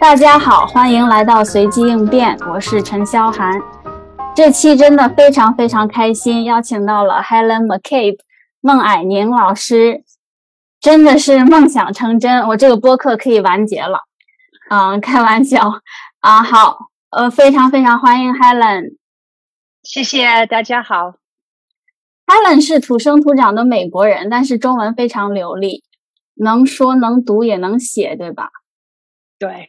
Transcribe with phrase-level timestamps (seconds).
[0.00, 3.58] 大家好，欢迎来到随机应变，我是陈潇涵。
[4.36, 8.18] 这期真的非常非常开心，邀请到了 Helen McCabe
[8.60, 10.04] 孟霭宁老师，
[10.78, 14.00] 真的是梦想成真，我这个播客可以完结了。
[14.68, 15.80] 嗯，开玩笑
[16.20, 18.96] 啊，好，呃，非常非常欢迎 Helen，
[19.82, 21.14] 谢谢大家好。
[22.26, 25.82] Helen 是土生土长的美国人，但是中文非常流利，
[26.34, 28.50] 能说能读也能写，对吧？
[29.38, 29.68] 对。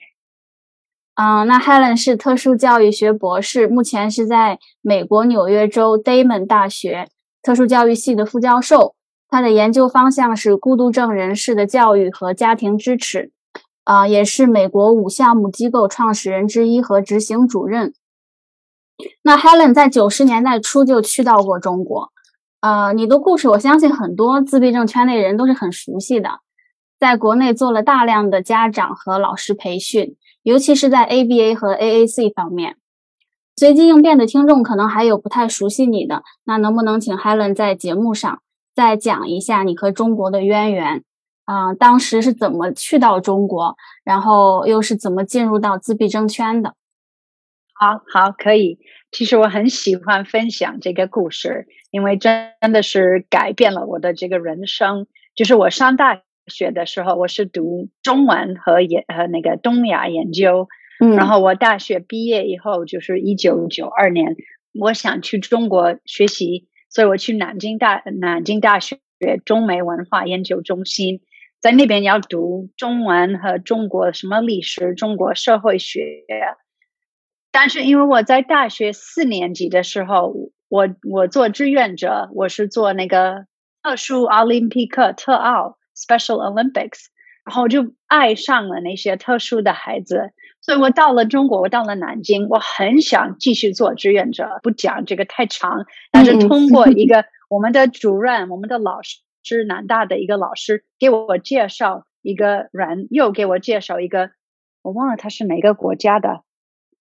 [1.15, 7.07] 嗯，那 Helen 是特殊教育学博士，目前是在美国纽约州 Damon 大学
[7.41, 8.95] 特殊教育系的副教授。
[9.27, 13.31] 他的研究方向是孤独症人士的教育和家庭支持。
[13.83, 17.93] 啊，也是美国五项目机构创始人之一和执行主任。
[19.21, 22.11] 那 Helen 在九十年代初就去到过中国。
[22.65, 26.39] 呃，你的故事我相信很多自闭症圈内人都是很熟悉的。
[26.97, 30.15] 在国内做了大量的家长和老师培训。
[30.41, 32.77] 尤其是在 ABA 和 AAC 方面，
[33.55, 38.41] 随机应变的听众可能还有不太熟悉你的，那能不能请 Helen 在节目上
[38.75, 41.03] 再讲一下你和中国的渊源？
[41.45, 46.73] 啊，当时是怎么去到中国，然后又是怎么进入到自闭症圈的？
[47.73, 48.79] 好好，可以。
[49.15, 55.07] 其实我很喜欢分享这个故事，因为真的是改变了我的这个人生。
[55.35, 56.21] 就是我上大。
[56.47, 60.67] 学的时候，我是读中文和研和那个东亚研究。
[60.99, 64.35] 嗯，然后我大学毕业以后，就是一九九二年，
[64.79, 68.99] 我想去中国学习，所以我去南京大南京大学
[69.43, 71.21] 中美文化研究中心，
[71.59, 76.03] 在那边要读中文和中国什么历史、中国社会学。
[77.55, 83.45] 但是因为我在大学四年级的时候，我我做志愿者，我是做那个
[83.81, 85.77] 特殊奥林匹克特奥。
[85.97, 87.05] Special Olympics，
[87.45, 94.59] 然后就爱上了那些特殊的孩子，所以我到了中国，我到了南京，我很想继续做志愿者。
[94.61, 104.31] 不讲这个太长，但是通过一个我们的主任，我们的老师，是南大的一个老师给我介绍一个人，又给我介绍一个，
[104.81, 106.41] 我忘了他是哪个国家的，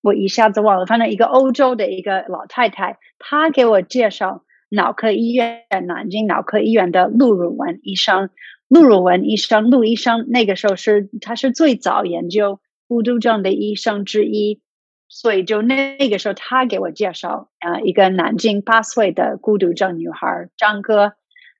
[0.04, 8.28] 我一下子忘了，反正一个欧洲的一个老太太，她给我介绍脑科医院，南京脑科医院的陆汝文医生。
[8.68, 14.60] 陆汝文医生，陆医生那个时候是他是最早研究孤独症的医生之一，
[15.08, 21.12] 所以就那个时候他给我介绍啊一个南京八岁的孤独症女孩张哥，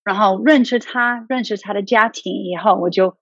[0.04, 3.16] 然后认识他，认识他的家庭以后，我就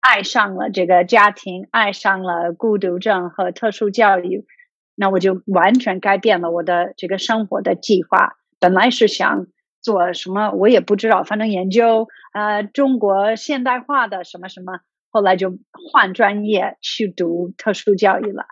[0.00, 4.46] 爱上了这个家庭，爱上了孤独症和特殊教育，
[4.94, 9.46] 那我就完全改变了我的这个生活的计划，本来是想。
[9.80, 15.56] 做什么我也不知道，反正研究呃中国现代化的什么什么，后来就
[15.92, 18.42] 换专业去读特殊教育了。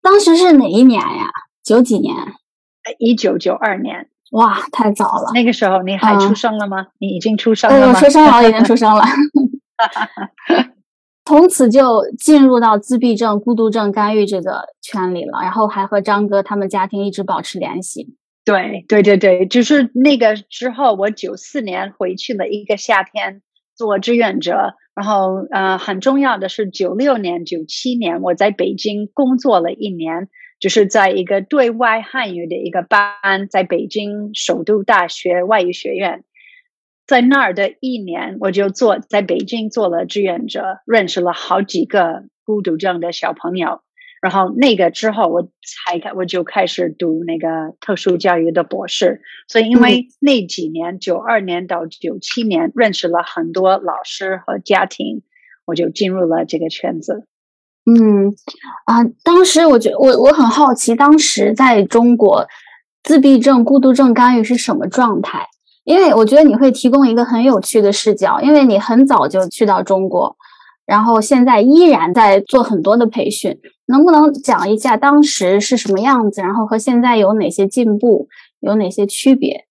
[0.00, 1.26] 当时是哪一年呀？
[1.64, 2.14] 九几年？
[3.00, 4.08] 一九九二年。
[4.30, 5.32] 哇，太早了。
[5.34, 6.86] 那个时候你还出生了吗？
[7.00, 7.92] 你已经出生了吗？
[7.92, 9.02] 我出生了，已经出生了。
[11.24, 18.16] 从此就进入到自闭症、孤独症干预这个圈里了，然后还和张哥他们家庭一直保持联系。
[18.46, 23.42] 对对对对，就是那个之后，我九四年回去了一个夏天
[23.76, 30.28] 做志愿者，然后呃，很重要的是九六年、九七年我在北京工作了一年，
[30.60, 36.24] 就是在一个对外汉语的一个班，在北京首都大学外语学院，
[37.08, 43.80] 在那儿的一年，我就做在北京做了志愿者，认识了好几个孤独症的小朋友。
[44.20, 49.22] 然后那个之后，我才开，我就开始读那个特殊教育的博士。
[49.46, 55.22] 所以，因为那几年，九二年到九七年，认识了很多老师和家庭，
[55.64, 57.26] 我就进入了这个圈子。
[57.86, 58.34] 嗯，
[58.84, 62.46] 啊，当时我觉我我很好奇，当时在中国，
[63.02, 65.46] 自闭症、孤独症干预是什么状态？
[65.88, 70.36] 因为我觉得你会提供一个很有趣的视角，因为你很早就去到中国。
[70.84, 76.42] 然后现在依然在做很多的培训，能不能讲一下当时是什么样子？
[76.42, 78.28] 然后和现在有哪些进步，
[78.60, 79.64] 有哪些区别？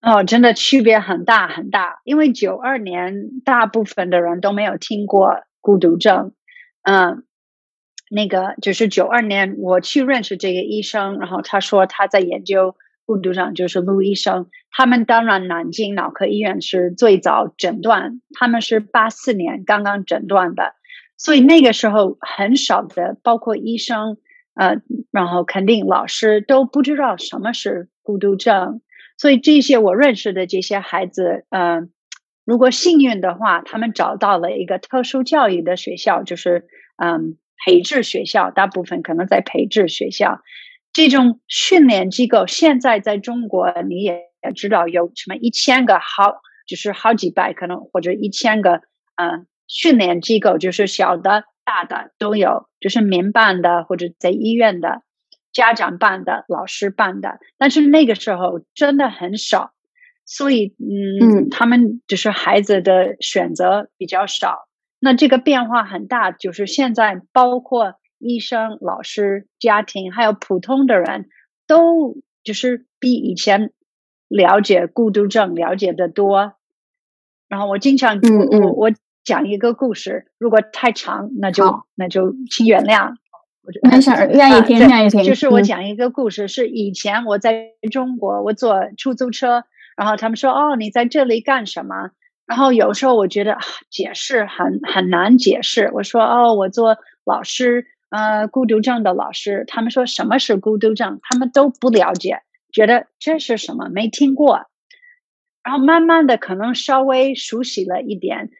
[0.00, 2.00] 哦，真的区别很大很大。
[2.04, 6.30] 因为九二年大部分的人都没有听过孤独症，
[6.82, 7.24] 嗯，
[8.12, 12.76] 那个就是九二年我去认识这个医生，然后他说他在研究。
[13.06, 20.74] 孤独症就是陆医生，他们当然南京脑科医院是最早诊断，他们是八四年刚刚诊断的，
[21.16, 24.16] 所以那个时候很少的，包括医生，
[24.54, 24.76] 呃，
[25.10, 28.80] 然后肯定老师都不知道什么是孤独症，
[29.18, 31.90] 所以这些我认识的这些孩子，嗯，
[32.46, 36.64] 如果幸运的话，他们找到了一个特殊教育的学校，就是
[36.96, 40.40] 嗯培智学校，大部分可能在培智学校
[40.94, 42.46] 这种训练机构。
[42.46, 44.22] 现在在中国你也
[44.56, 48.80] 知道有什么一千个好，就是好几百可能或者一千个
[49.16, 55.02] 嗯训练机构，就是小的大的都有，就是民办的或者在医院的。
[55.52, 59.70] 家长办的，老师办的，但是那个时候真的很少，
[60.24, 64.66] 所以嗯，他们就是孩子的选择比较少。
[64.98, 67.94] 那这个变化很大，就是现在包括
[68.24, 71.28] 医生、老师、家庭还有普通的人
[71.66, 73.72] 都就是比以前
[74.28, 76.54] 了解孤独症了解的多。
[77.48, 78.92] 然后我经常我我我
[79.22, 83.14] 讲一个故事，如果太长，那就那就请原谅。
[83.82, 85.22] 没事，愿意听，愿意听。
[85.24, 89.64] 就是我讲一个故事，是以前我在中国，我坐出租车，
[89.96, 92.10] 然后他们说：“哦，你在这里干什么？”
[92.44, 93.56] 然后有时候我觉得
[93.88, 95.90] 解释很很难解释。
[95.94, 101.18] 我说：“哦，我做老师，呃，孤独症的老师。”他们说什么是孤独症？
[101.22, 104.66] 他们都不了解，觉得这是什么，没听过。
[105.64, 108.50] 然后慢慢的，可能稍微熟悉了一点。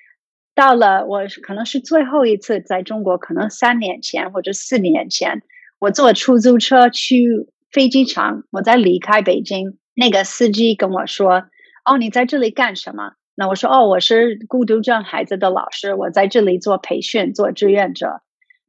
[0.56, 5.42] 到了我可能是最后一次在中国，可能三年前或者四年前，
[5.78, 11.44] 我坐出租车去飞机场，我在离开北京，那个司机跟我说
[11.86, 18.22] ：“哦，你在这里干什么？”那我说：“哦，我是孤独症孩子的老师，我在这里做培训，做志愿者。”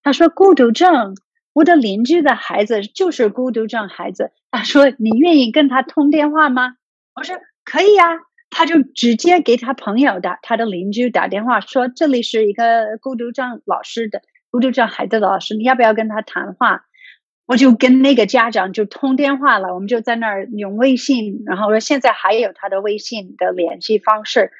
[0.05, 1.15] 他说：“孤独症，
[1.51, 6.75] 我的邻居的孩子就是孤独症孩子。”他说：“你愿意跟他通电话吗？”
[7.19, 7.35] 我说
[7.65, 8.03] ：“可以呀。”
[8.51, 14.21] 他就直接给他朋友打他的邻居打电话说：“这里是一个孤独症老师的
[14.51, 16.85] 孤独症孩子的老师，你要不要跟他谈话？”
[17.47, 24.51] 我就跟那个家长就通电话了，我们就在那儿用微信，然后说现在还有他的微信的联系方式，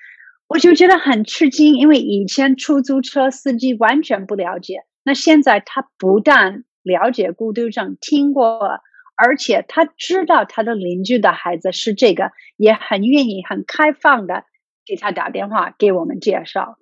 [0.47, 8.81] 我就觉得很吃惊，因为以前出租车司机完全不了解，那现在他不但了解孤独症，听过。
[9.17, 14.43] 而且他知道他的邻居的孩子是这个，也很愿意、很开放的
[14.85, 16.77] 给他打电话给我们介绍，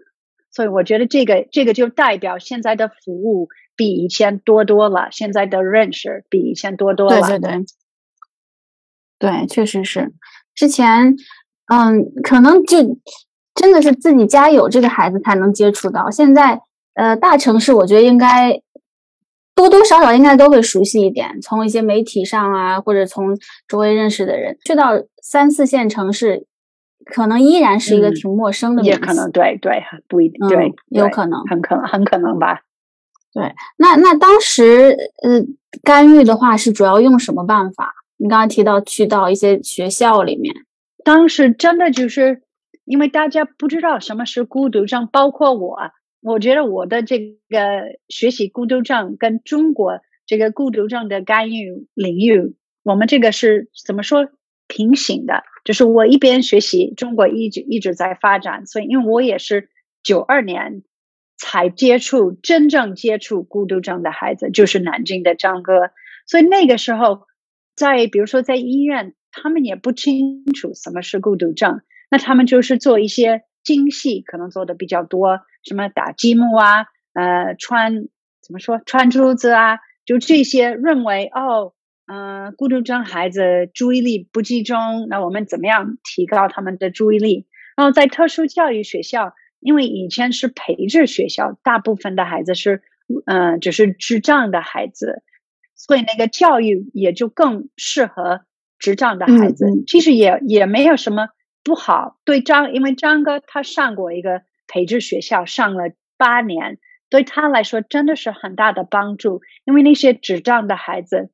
[0.50, 7.22] 所以我觉得这个这个就代表现在的服务比以前多多了，现在的认识比以前多多了。
[7.22, 7.66] 对对对，
[9.20, 10.12] 对，确实是。
[10.56, 11.16] 之前，
[11.72, 12.98] 嗯，可能就
[13.54, 16.62] 真的是自己家有这个孩子才能接触到，现在，
[16.94, 18.62] 呃，大城市我觉得应该。
[19.56, 23.38] 多多少少应该都会熟悉一点，从一些媒体上啊，或者从
[23.68, 26.48] 周围认识的人，去到三四线城市，
[27.06, 28.82] 可能依然是一个挺陌生的。
[28.82, 32.62] 也可能对对，不一定对，有可能，很可能很可能吧。
[33.32, 35.40] 对，那那当时呃
[35.84, 37.94] 干预的话是主要用什么办法？
[38.18, 40.56] 你刚刚提到去到一些学校里面，
[41.06, 42.42] 当时真的就是
[42.86, 45.78] 因为大家不知道什么是孤独症，包括我。
[46.24, 54.30] 我觉得我的这个学习孤独症跟中国这个孤独症的干预领域，我们这个是怎么说
[54.68, 55.44] 平行的？
[55.66, 59.70] 就是我一边学习，中国一直一直在发展，所以因为我也是
[60.02, 60.84] 九二年
[61.38, 65.92] 才接触真正接触孤独症的孩子，就是南京的张哥，
[66.26, 67.28] 所以那个时候
[67.76, 75.42] 在比如说在医院，他们也不清楚什么是孤独症，那他们就是做一些精细，可能做的比较多。
[75.64, 78.10] 什么打积木啊，呃，穿
[78.42, 81.74] 怎么说穿珠子啊，就这些认为哦，
[82.06, 87.48] 嗯，孤独症孩子注意力不集中，那我们怎么样提高他们的注意力？
[87.78, 92.84] 然后在特殊教育学校，因为以前是培智学校，大部分的孩子是
[93.26, 95.24] 嗯，就是智障的孩子，
[95.76, 98.42] 所以那个教育也就更适合
[98.78, 99.66] 智障的孩子。
[99.88, 101.30] 其实也也没有什么
[101.64, 102.18] 不好。
[102.26, 104.42] 对张，因为张哥他上过一个。
[104.74, 109.42] 培智学校上了八年，对他来说真的是很大的帮助。
[109.66, 111.30] 因为那些智障的孩子，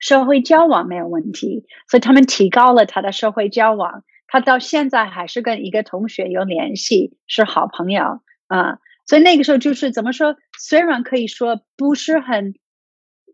[0.00, 4.02] 社会交往没有问题，所以他们提高了他的社会交往。
[4.26, 8.78] 他到现在还是跟一个同学有联系，是好朋友啊。
[9.06, 10.34] 所以那个时候就是怎么说？
[10.58, 12.54] 虽然可以说不是很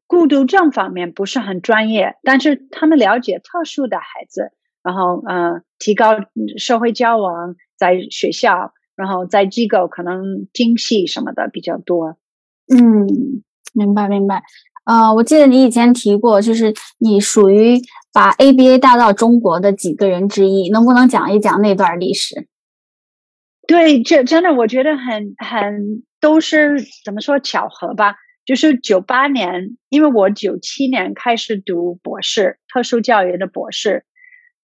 [0.07, 6.21] 孤独症方面不是很专业，但是他们了解特殊的孩子，然后嗯，提高
[6.59, 8.75] 社会交往在学校。
[8.97, 12.17] 然后在机构可能精细什么的比较多，
[12.75, 13.43] 嗯，
[13.75, 14.43] 明白明白。
[14.85, 17.77] 呃，我记得你以前提过，就是你属于
[18.13, 22.47] 把 ABA 带到中国的几个人之一，能不能讲一讲那段历史？
[23.67, 28.15] 对，这真的我觉得很很都是怎么说巧合吧？
[28.45, 34.05] 就是九八年，因为我九七年开始读博士，特殊教育的博士。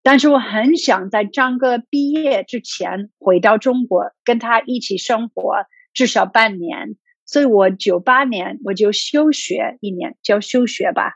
[0.04, 5.54] 但是我很想在张哥毕业之前回到中国，跟他一起生活
[5.94, 6.97] 至少半年。
[7.25, 11.14] 所以我九八年我就休学一年，叫休学吧，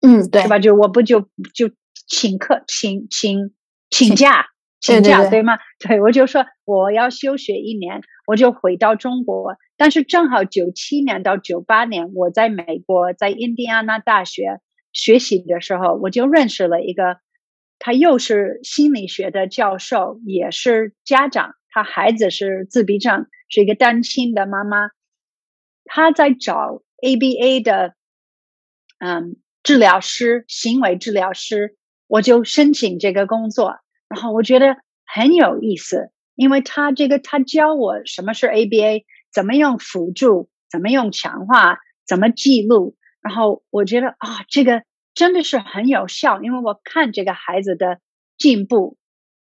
[0.00, 0.58] 嗯，对，是吧？
[0.58, 1.22] 就我不就
[1.54, 1.70] 就
[2.06, 3.54] 请客，请请
[3.90, 4.46] 请假，
[4.80, 5.58] 请假，对吗？
[5.80, 9.56] 对，我就说我要休学一年，我就回到中国。
[9.78, 14.60] 但是正好九七年到九八年，我在美国在印第安纳大学
[14.92, 17.18] 学习的时候，我就认识了一个。
[17.78, 21.54] 他又是心理学的教授，也是家长。
[21.68, 24.90] 他孩子是自闭症，是一个单亲的妈妈。
[25.84, 27.94] 他在找 ABA 的，
[28.98, 31.76] 嗯，治疗师，行为治疗师。
[32.06, 33.76] 我就申请这个工作，
[34.08, 42.96] 然后我觉得很有意思，因为他这个他教我什么是 ABA，怎么用辅助，怎么用强化，怎么记录。
[43.20, 44.82] 然后我觉得啊，这个。
[45.16, 48.00] 真的是很有效，因为我看这个孩子的
[48.36, 48.98] 进步，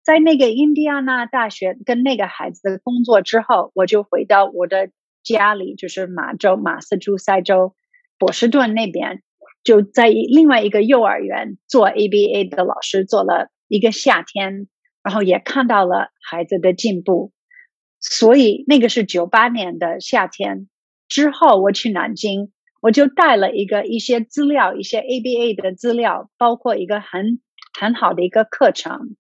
[0.03, 4.91] 在那个印第安纳大学跟那个孩子的工作之后，我就回到我的
[5.23, 7.77] 家里，就是马州马斯诸塞州
[8.19, 9.23] 波士顿那边，
[9.63, 14.67] 就在另外一个幼儿园做 ABA 的老师，做了一个夏天，
[15.05, 17.31] 然后也看到了孩子的进步，
[18.01, 20.69] 所以那个是九八年的夏天
[21.09, 22.51] 之后，我去南京。
[22.81, 27.41] 我就带了一个一些资料，一些 ABA 的资料，包括一个很
[27.79, 29.17] 很好的一个课程。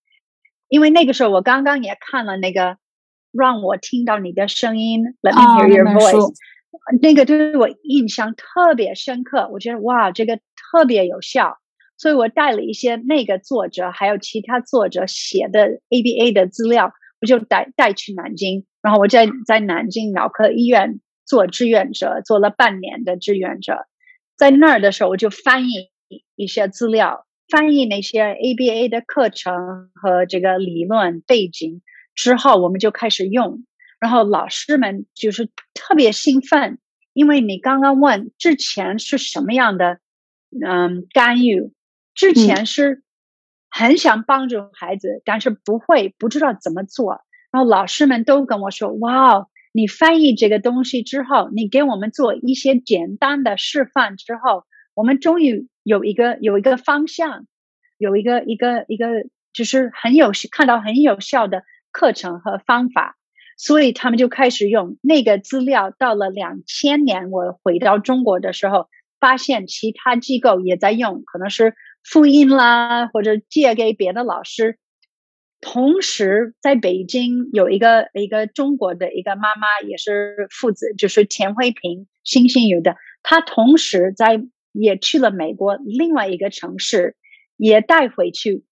[0.68, 2.78] 因为那个时候我刚刚也看了那个
[3.32, 6.32] 让我听到你的声音，Let me hear your voice，
[7.02, 9.48] 那个对我印象特别深刻。
[9.52, 11.58] 我觉得哇，这个特别有效，
[11.98, 21.00] 所以我带了一些那个作者还有其他作者写的 ABA 的资料，我就带带去南京，然后我在在南京脑科医院。
[21.30, 23.86] 做志愿者做了半年的志愿者，
[24.36, 25.92] 在那儿的时候我就翻译
[26.34, 31.82] 一些资料，翻译那些 ABA 的课程和这个理论背景
[32.16, 33.64] 之后，我们就开始用。
[34.00, 36.80] 然后老师们就是特别兴奋，
[37.12, 40.00] 因为你刚刚问之前是什么样的，
[40.66, 41.70] 嗯，干预
[42.12, 43.04] 之前是
[43.70, 47.20] 很想帮助孩子，但是不会不知道怎么做。
[47.52, 57.46] 然后老师们都跟我说：“哇。”你翻译这个东西之后，你给我们做一些简单的示范之后，我们终于有一个有一个方向，
[57.96, 59.06] 有一个一个一个
[59.52, 61.62] 就是很有看到很有效的
[61.92, 63.16] 课程和方法，
[63.56, 65.92] 所以他们就开始用那个资料。
[65.96, 68.88] 到了两千年，我回到中国的时候，
[69.20, 74.78] 发现其他机构也在用，可能是复印啦，或者借给别的老师。
[75.62, 82.96] 同时，在北京有一个一个中国的一个妈妈，也是父子，就是田慧平，星星有的。
[83.22, 84.40] 他同时在
[84.72, 87.14] 也去了美国另外一个城市，
[87.58, 88.64] 也带回去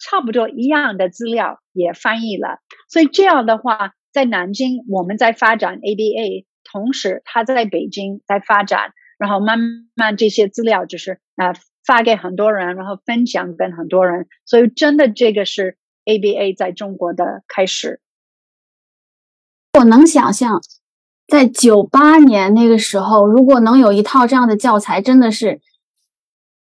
[0.00, 2.58] 差不多一样的资料，也翻译了。
[2.88, 9.60] 所以这样的话，在南京我们在发展 ABA，同时他在北京在发展，然后慢
[9.94, 11.52] 慢这些资料就是啊
[11.86, 14.26] 发给很多人，然后分享跟很多人。
[14.44, 15.78] 所以真的这个是。
[16.06, 18.00] ABA 在中国的开始，
[19.78, 20.62] 我能想象，
[21.26, 25.60] 在九八年那个时候，如果能有一套这样的教材，真的是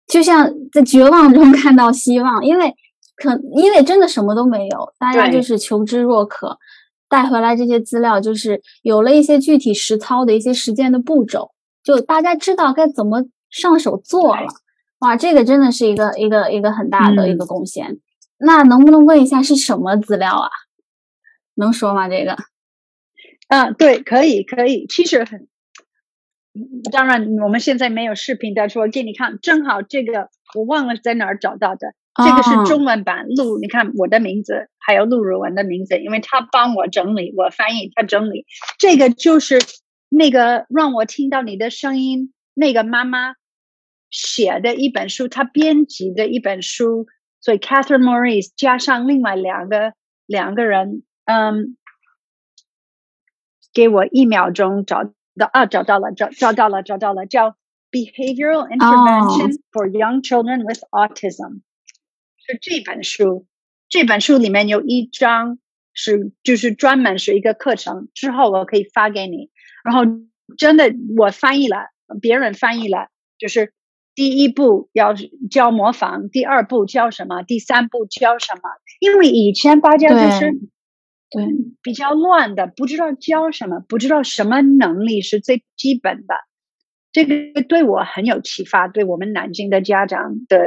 [0.06, 2.44] 就像在绝望中看到希望。
[2.44, 2.74] 因为
[3.14, 6.58] 可因为真的什么都没有，大家就是求知若渴，
[7.08, 11.52] 带回来这些资料，就是有了一些具体实操的一些实践的步骤，
[11.84, 14.46] 就大家知道该怎么上手做了。
[15.00, 17.98] 哇，这个真的是一个一个一个很大的一个贡献。
[18.38, 20.50] 那能不能问一下是什么资料啊？
[21.54, 22.08] 能说吗？
[22.08, 22.36] 这个？
[23.48, 24.86] 嗯，对，可以，可以。
[24.88, 25.48] 其实很，
[26.92, 38.44] 当然我们现在没有视频，但是我给你看，正好这个我忘了在哪儿找到的，这个是中文版陆，你看我的名字还有陆如文的名字，因为他帮我整理，我翻译他整理，
[38.78, 39.58] 这个就是
[40.10, 43.34] 那个让我听到你的声音那个妈妈
[44.10, 47.06] 写的一本书，她编辑的一本书。
[47.46, 49.94] 所以，Catherine Maurice 加上另外两个
[50.26, 51.76] 两个人，嗯，
[53.72, 55.04] 给我一秒钟找
[55.38, 57.56] 到啊，找到了，找找到了，找到了，叫
[57.92, 61.60] Behavioral Intervention for Young Children with Autism，
[62.36, 63.46] 是这本书。
[63.88, 65.60] 这本书里面有一章
[65.92, 69.52] 是就是专门是一个课程，之后我可以发给你。
[69.84, 70.02] 然后
[70.58, 73.06] 真的我翻译了，别人翻译了，
[73.38, 73.72] 就是。
[74.16, 75.14] 第一步要
[75.48, 77.42] 教模仿，第二步教什么？
[77.42, 78.62] 第三步教什么？
[78.98, 80.50] 因为以前大家就是
[81.30, 81.46] 对
[81.82, 86.34] 比较乱的，不知道教什么，不知道什么能力是最基本的。
[87.12, 90.58] 这个对我很有启发，对我们南京的家长的，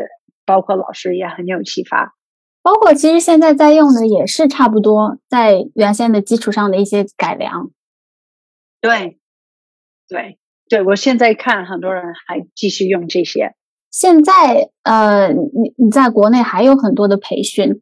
[0.45, 2.15] 包括老师也很有启发。
[2.61, 7.71] 包括其实现在在用的也是差不多，在原先的基础上的一些改良。
[8.81, 9.17] 对，
[10.07, 10.37] 对，
[10.69, 13.55] 对，我现在看很多人还继续用这些。
[13.89, 17.81] 现在，呃，你你在国内还有很多的培训，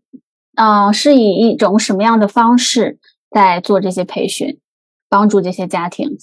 [0.56, 2.98] 呃，是以一种什么样的方式
[3.30, 4.62] 在做这些培训，
[5.10, 6.18] 帮助这些家庭？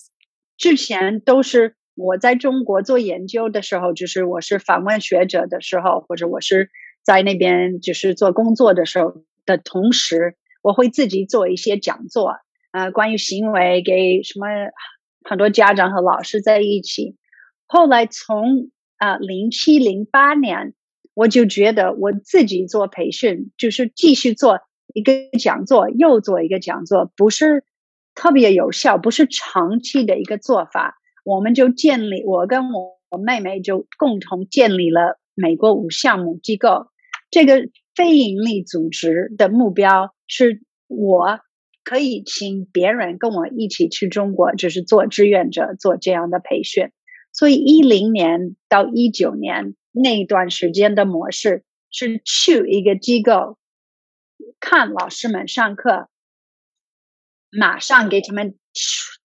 [0.57, 6.71] 之前都是我在中国做研究的时候，就是我是访问学者的时候，或者我是
[7.05, 12.37] 在那边就是做工作的时候的同时，我会自己做一些讲座。
[12.73, 14.47] 呃，关于行为给什么
[15.25, 17.17] 很多家长和老师在一起。
[17.67, 20.75] 后来从啊零七零八年，
[21.15, 24.61] 我就觉得我自己做培训，就是继续做
[24.93, 27.65] 一个讲座，又做一个讲座，不是
[28.15, 30.97] 特别有效，不是长期的一个做法。
[31.25, 36.89] 我们就建立，我跟我我妹妹就共同建立了美国五项目机构。
[37.31, 41.41] 这个非营利组织的目标是我。
[41.85, 46.91] 可以请别人跟我一起去中国，就是做志愿者做这样的培训。
[47.31, 53.59] 所以一零年到一九年那一段时间的模式是去一个机构
[54.61, 56.09] 看老师们上课，
[57.51, 58.57] 马上给他们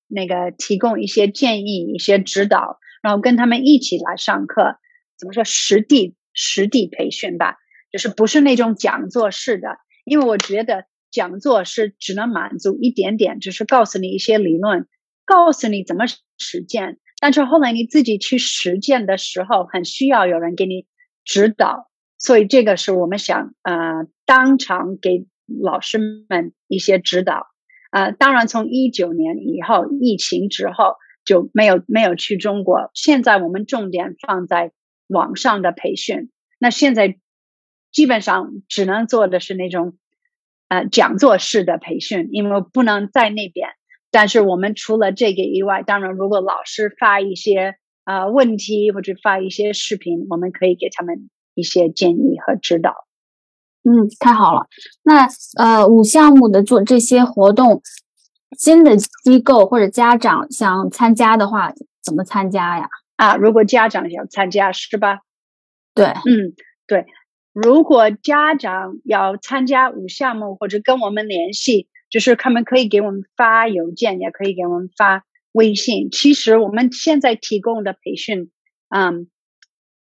[0.08, 4.80] 那个提供一些建议、一些指导，然后跟他们一起来上课。
[5.18, 7.56] 怎么说实地实地培训吧，
[7.90, 10.89] 就是不是那种讲座式的，因为我觉得。
[11.12, 14.88] 讲座是只能满足一点点，只是告诉你一些理论，
[15.26, 16.06] 告诉你怎么
[16.38, 17.00] 实践。
[17.20, 20.86] 但是后来你自己去实践的时候，很需要有人给你
[21.26, 21.90] 指导。
[22.18, 25.26] 所以这个是我们想呃当场给
[25.62, 25.98] 老师
[26.30, 27.48] 们一些指导。
[27.92, 32.92] 呃，当然从一九年以后，疫情之后就没有没有去中国。
[32.94, 34.72] 现在我们重点放在
[35.08, 36.30] 网上的培训。
[36.60, 37.18] 那现在
[37.92, 39.98] 基本上只能做的是那种。
[40.70, 43.70] 呃，讲座式的培训，因为不能在那边。
[44.12, 52.96] 但是我们除了这个以外，当然，如果老师发一些呃问题或者发一些视频，我们可以给他们一些建议和指导。
[53.84, 54.68] 嗯，太好了。
[55.04, 55.28] 那
[55.58, 57.82] 呃，五项目的做这些活动，
[58.58, 61.72] 新的机构或者家长想参加的话，
[62.04, 62.90] 怎么参加呀？
[63.16, 65.20] 啊，如果家长想参加，是吧？
[65.94, 66.54] 对，嗯，
[66.88, 67.06] 对。
[67.62, 76.10] 如果家长要参加五项目或者跟我们联系，就是他们可以给我们发邮件，也可以给我们发微信。
[76.10, 78.50] 其实我们现在提供的培训，
[78.88, 79.28] 嗯，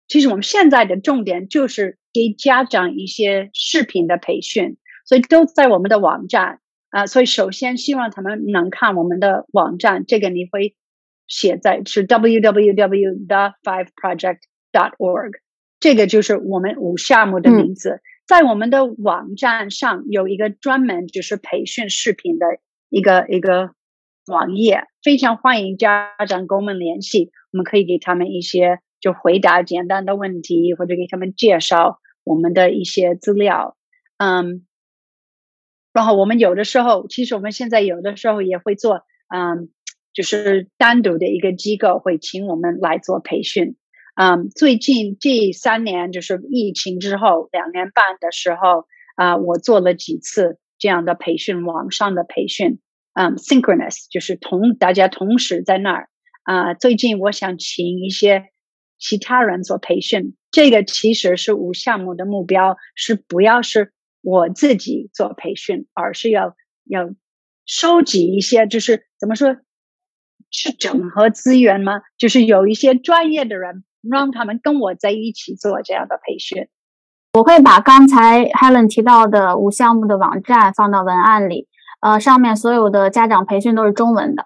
[0.06, 7.06] 其实我们现在的重点就是给家长一些视频的培训，所以都在我们的网站啊。
[7.06, 10.76] 所以首先希望他们能看我们的网站，这个你会
[11.26, 15.41] 写在是 www the five project dot org。
[15.82, 22.46] 这个就是我们五项目的名字，在我们的网站上有一个专门就是培训视频的
[22.88, 23.72] 一个一个
[24.28, 33.76] 网页，非常欢迎家长跟我们联系，我们可以给他们一些就回答简单的问题，或者给他们介绍我们的一些资料。
[34.18, 34.64] 嗯，
[35.92, 39.68] 然后我们有的时候，其实我们现在有的时候也会做，嗯，
[40.12, 43.74] 就是单独的一个机构会请我们来做培训。
[44.22, 52.78] 嗯，最近这三年就是疫情之后两年半的时候啊，我做了几次这样的培训，网上的培训，
[53.14, 56.08] 嗯，synchronous 就是同大家同时在那儿
[56.44, 56.72] 啊。
[56.74, 58.44] 最近我想请一些
[58.96, 66.54] 其他人做培训，这个其实是五项目的目标是不要是我自己做培训，而是要
[66.84, 67.10] 要
[67.66, 69.56] 收集一些，就是怎么说，
[70.52, 72.02] 是整合资源吗？
[72.16, 73.82] 就是有一些专业的人。
[74.10, 76.68] 让他们跟我在一起做这样的培训。
[77.34, 81.66] 我会把刚才 Helen 提到的五项目的网站放到文案里，
[82.02, 84.44] 呃，上面所有的家长培训都是中文的，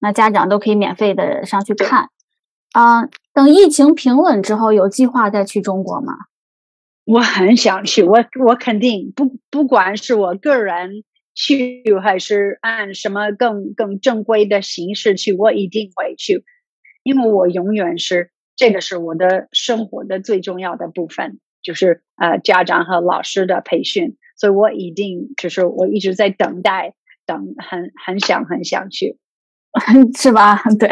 [0.00, 2.08] 那家长都可以免费的上去看。
[2.72, 6.14] 啊，等疫情平稳之后，有计划再去中国吗？
[7.04, 16.46] 我很想去，我我肯定不，不管是我个人去，还是按什么更更正规的形式去，我一定会去，
[17.02, 18.30] 因为我永远是。
[18.56, 26.94] 这个是我的生活的最重要的部分，就是呃家长和老师的培训，所以我一定就是我一直在等待，
[27.26, 29.16] 等很很想很想去，
[30.16, 30.62] 是吧？
[30.78, 30.88] 对，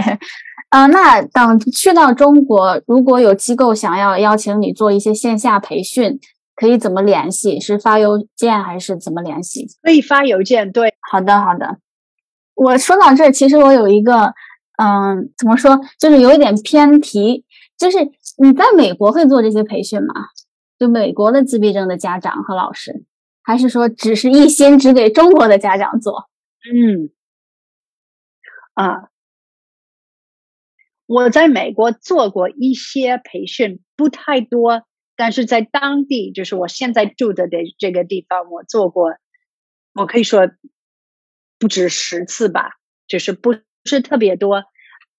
[0.71, 6.19] 啊，那等去到中国，如果有机构想要邀请你做一些线下培训，
[6.57, 7.61] 可以怎么联系？
[7.61, 9.67] 是发邮件还是怎么联系？
[9.83, 10.73] 可以发邮件。
[10.73, 11.79] 对，好的好的。
[12.55, 14.35] 我说到这，其实我有一个，
[14.77, 17.45] 嗯，怎么说，就是有一点偏题。
[17.81, 17.99] 就是
[18.37, 20.15] 你在美国会做这些培训吗？
[20.79, 23.07] 就美国的自闭症的家长和老师，
[23.43, 26.29] 还是说只是一心只给中国的家长做？
[26.71, 27.11] 嗯，
[28.75, 29.09] 啊，
[31.07, 34.85] 我在美国做过一些培训，不太多，
[35.17, 39.15] 但是在当地，就是我现在住的的这个地方，我做过，
[39.95, 40.51] 我可以说
[41.59, 42.73] 不止十次吧，
[43.07, 44.65] 就是不是特别多。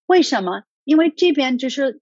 [0.05, 0.61] 为什么？
[0.83, 2.01] 因为这边就是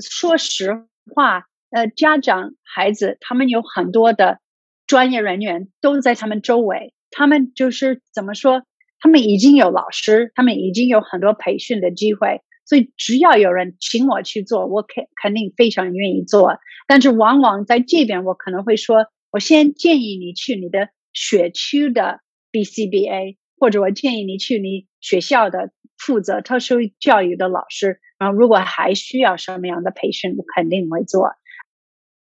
[0.00, 4.40] 说实话，呃，家长、孩子他们有很多的
[4.86, 6.92] 专业人员都在他们周围。
[7.10, 8.62] 他们就是怎么说？
[8.98, 16.58] 他们已经有老师，他们已经有很多培训的机会，所以只要有人请我去做，我肯肯定非常愿意做。
[16.88, 22.20] 但是往往在这边，我可能会说，我先建议你去你的学区的
[22.52, 28.00] BCBA，或者我建议你去你学校的负责特殊教育的老师。
[28.18, 31.34] 然后如果还需要什么样的培训，我肯定会做。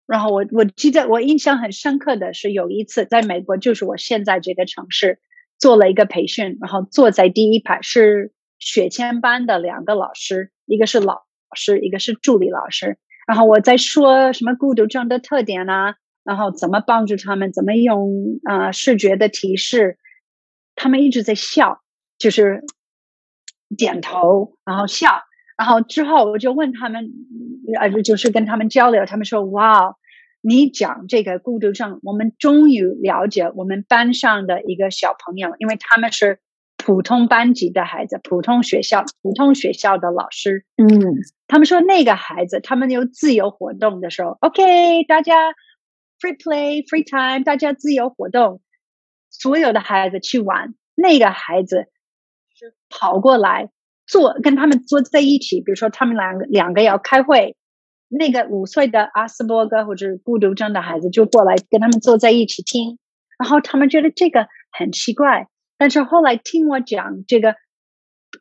[0.07, 5.21] 然后我我记得我印象很深刻的是有一次在美国，就是我现在这个城市
[5.59, 11.25] 做了一个培训，然后坐在第一排是学前班的两个老师，一个是老
[11.55, 12.99] 师，一个是助理老师。
[13.27, 19.99] 然后我在说什么孤独症的特点啊，然后怎么帮助他们，怎么用啊视觉的提示，
[20.77, 21.83] 他们一直在笑，
[22.19, 22.63] 就是
[23.77, 25.23] 点头，然后笑。
[25.57, 27.09] 然后之后我就问他们，
[27.81, 29.97] 呃，就是跟他们交流，他们说：“哇，
[30.43, 36.41] 你讲这个孤独症，我们终于了解我们班上的一个小朋友，因为他们是
[36.77, 40.67] 普通班级的孩子，普通学校，普通学校的老师。
[40.77, 40.89] 嗯，
[41.49, 45.53] 他们说那个孩子，他们有自由活动的时候，OK，大家
[46.21, 48.61] free play，free time，大家自由活动，
[49.31, 51.87] 所有的孩子去玩，那个孩子是
[52.89, 53.71] 跑过来。”
[54.09, 57.57] 坐跟他们坐在一起，比如说他们两个两个要开会，
[58.09, 62.99] 那个五岁的阿斯伯格或者孤独症的孩子就过来跟他们坐在一起听，
[63.37, 67.57] 然后他们觉得这个很奇怪，但是后来听我讲这个，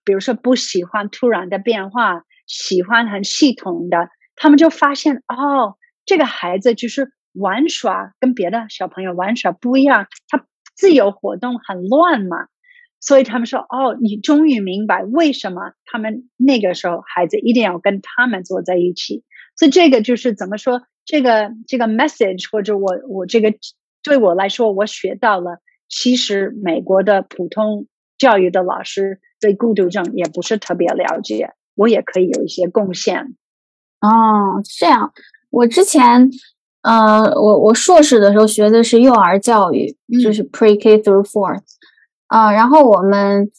[0.04, 12.46] 比如说不喜欢突然的变化，喜欢很系统的，他们就发现哦，这个孩子就是玩耍跟别的小朋友玩耍不一样，他自由活动很乱嘛。
[13.06, 19.24] 所以他们说：“哦，你终于明白为什么他们那个时候孩子一定要跟他们坐在一起。
[19.56, 20.82] 所以这个就是怎么说？
[21.06, 23.54] 这个这个 message 或者我我这个
[24.04, 25.62] 对我来说，我学到了。
[25.88, 27.86] 其实美国的普通
[28.18, 33.36] 教育的老师对孤独症也不是特别了解，我也可以有一些贡献。
[34.02, 35.14] 哦，这样。
[35.52, 36.28] 我之前，
[36.82, 41.62] 呃，我我硕士的时候学的是幼儿教育，就是 pre K through four。
[42.28, 43.50] 啊，然后我们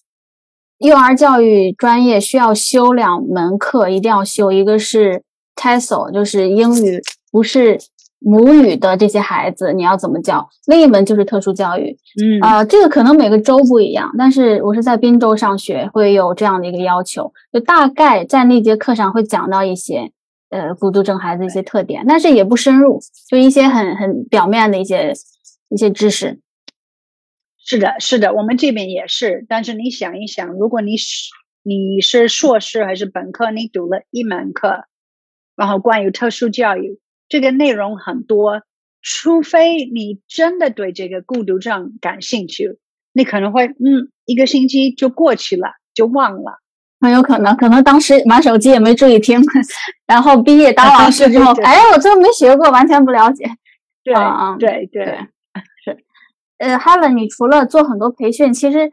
[0.78, 5.22] 幼儿教育专业需要修两门课，一定要修，一个是
[5.54, 7.00] TESOL，就是英语
[7.30, 7.78] 不是
[8.18, 11.96] 母语的这些孩子你要怎么教；另一门就是特殊教育。
[12.20, 20.10] 嗯，啊，这个可能每个州不一样，但是我是在滨州上学，会有这样的一个要求，就大概在那节课上会讲到一些
[20.50, 22.98] 呃孤独症孩子一些特点，但是也不深入，
[23.30, 25.12] 就一些很很表面的一些
[25.68, 26.40] 一些知识。
[27.68, 29.44] 是的，是的，我们这边也是。
[29.48, 31.30] 但是你想一想，如果你是
[31.64, 34.84] 你是硕士还是本科，你读了一门课，
[35.56, 38.62] 然后关于特殊教育，这个内容很多，
[39.02, 42.78] 除非你真的对这个孤独症感兴趣，
[43.12, 46.60] 你可能会嗯，一个星期就过去了，就忘了。
[47.00, 49.40] 很有可能，可能当时玩手机也没注意听，
[50.06, 53.44] 然后毕业当老师之后，哎，我这个没学过，完全不了解。
[54.04, 54.14] 对，
[54.60, 55.18] 对，对。
[56.58, 58.90] 呃，Helen，你除了做很多培训，其实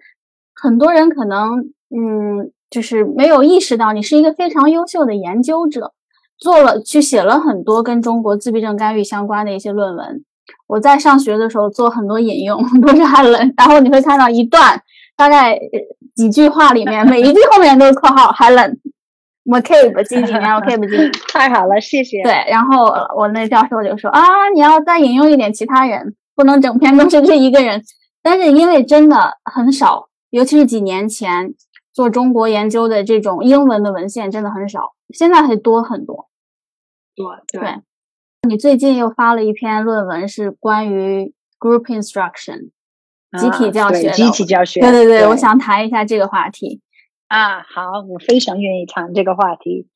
[0.54, 1.60] 很多人可能
[1.96, 5.94] 嗯，就是没有意识到你是一个非常优秀的研究者，
[6.38, 10.24] 做了去写了很多跟中国自闭症干预相关的一些论文。
[10.68, 14.82] 我在上学的时候做很多引用， 都是 Helen，然后你会看到一段
[15.16, 15.58] 大概
[16.16, 22.22] 几句话里面，每一句后面都是括号 Helen，McCabe 几几年，McCabe 几， 太好了，谢谢。
[22.24, 26.16] 对，然后我那教授就说啊，你要再引用一点其他人。
[26.36, 27.84] 不能整篇都 是这一个人，
[28.22, 31.54] 但是因为真的很少，尤其是几年前
[31.92, 36.30] 做中国研究的这种英文的文献真的很少，现在还多很多。
[37.16, 37.82] 多对，
[38.50, 42.72] 你最近又发了一篇论文，是关于 group instruction
[43.40, 44.12] 集体教学。
[44.12, 44.80] 集体教学。
[44.80, 46.82] 对对对，我想谈一下这个话题。
[47.28, 49.88] 啊，好，我非常愿意谈这个话题。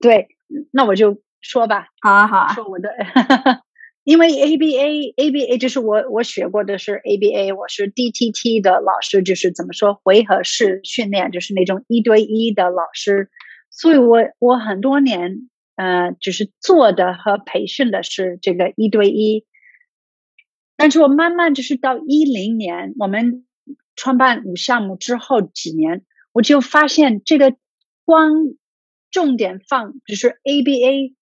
[0.00, 0.28] 对，
[0.70, 1.88] 那我就说吧。
[2.00, 2.52] 好啊，好啊。
[2.54, 2.88] 说我的。
[4.04, 13.30] 因为 ABA ABA 就是我我学过的是 ABA，我是 DTT 的老师，就是怎么说回合式训练，就是那种一对一的老师，
[13.70, 19.46] 所以我我很多年呃就是做的和培训的是这个一对一，
[20.76, 23.46] 但是我慢慢就是到一零年，我们
[23.96, 27.54] 创办五项目之后几年，我就发现这个
[28.04, 28.34] 光
[29.10, 31.14] 重点放就是 ABA，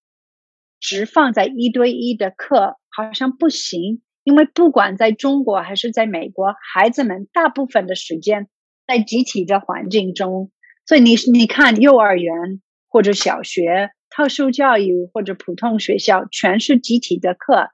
[0.83, 8.49] 只放在一对一的课好像不行，因为不管在中国还是在美国，孩子们大部分的时间
[8.87, 10.51] 在集体的环境中，
[10.85, 13.93] 所以你你看幼儿园或者小学。
[14.15, 17.71] 特殊教育或者普通学校全是集体的课，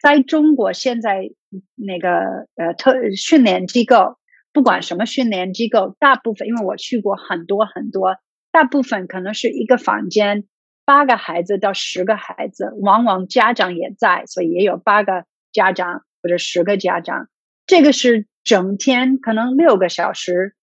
[0.00, 1.30] 在中国现在
[1.76, 2.08] 那个
[2.56, 4.18] 呃特训练机构，
[4.52, 8.16] 不管什么训练机构，大部分因为我去过很多很多，
[8.50, 10.48] 大部分可能是一个房间
[10.90, 17.28] 八个孩子到十个孩子，往往家长也在，所以也有八个家长或者十个家长，
[17.64, 20.56] 这个是整天可能六个小时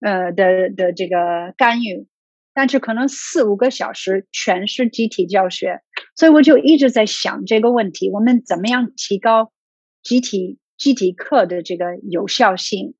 [0.00, 2.06] 呃的的这个干预。
[2.54, 5.82] 但是可能四五个小时全是集体教学，
[6.16, 9.52] 所以我就一直在想这个问题：我们怎么样提高
[10.02, 12.94] 集体集体课的这个有效性？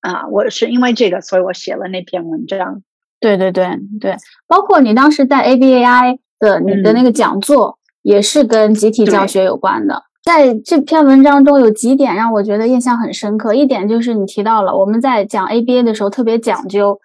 [0.00, 2.82] 啊，我是因为这个，所以我写了那篇文章。
[3.22, 10.02] 对对对对，包括你当时在 ABAI 的你的那个讲座，也是跟集体教学有关的。
[10.22, 17.00] 在这篇文章中有几点让我觉得印象很深刻，一点就是你提到了我们在讲 ABA 的时候特别讲究。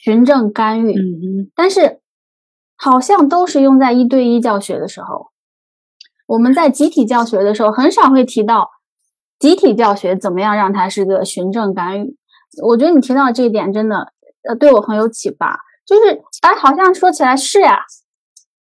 [0.00, 1.98] 循证干预，嗯但是
[2.76, 5.26] 好像都是用在一对一教学的时候。
[6.28, 8.70] 我们在集体教学的时候，很少会提到
[9.40, 12.16] 集体教学怎么样让它是个循证干预。
[12.62, 14.12] 我觉得你提到这一点真的，
[14.42, 15.58] 呃，对我很有启发。
[15.86, 17.80] 就是，哎，好像说起来是呀，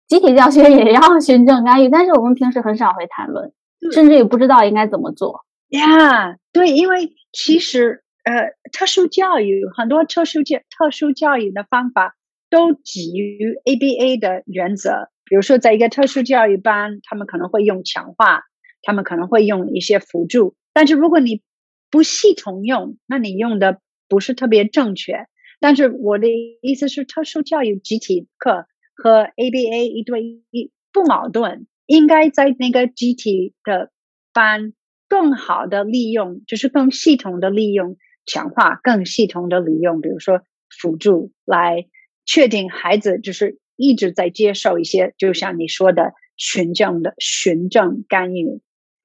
[0.07, 3.53] 集体教学也要循证干预，但是我们平时很少会谈论，
[3.93, 5.45] 甚至也不知道应该怎么做。
[5.69, 8.03] 呀，对，因为其实。
[8.25, 8.33] 呃，
[8.73, 12.17] 特殊教育很多特殊教特殊教育的方法
[12.49, 15.11] 都基于 ABA 的原则。
[15.27, 18.45] 比如说，在一个特殊教育班，他们可能会用强化，
[18.81, 20.57] 他们可能会用一些辅助。
[20.73, 21.43] 但是如果你
[21.91, 25.27] 不系统用，那你用的不是特别正确。
[25.65, 26.27] 但是我的
[26.61, 33.91] 意思是，特殊教育集体课和 ABA 一对一不矛盾，应该在那个集体的
[34.35, 34.75] 班
[35.09, 37.97] 更好的利用，就是更系统的利用。
[38.27, 41.87] 强化更系统的利用，比如说辅助来
[42.27, 48.61] 确定孩子就是一直在接受一些，就像你说的循证的循证干预。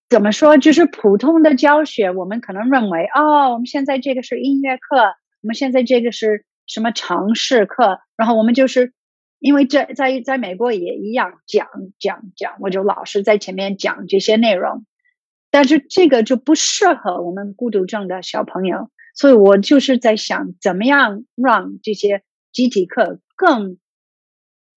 [0.10, 0.58] 怎么说？
[0.58, 4.98] 就是普通的教学，我们可能认为哦，我们现在这个是音乐课，
[5.42, 8.94] 我们现在这个是什么尝试课，然后我们就是
[9.40, 11.68] 因为在在在美国也一样讲
[12.00, 14.86] 讲讲，我就老是在前面讲这些内容，
[15.52, 18.90] 但是这个就不适合我们孤独症的小朋友。
[19.16, 23.78] 所以我就是在想，怎么样让这些集体课更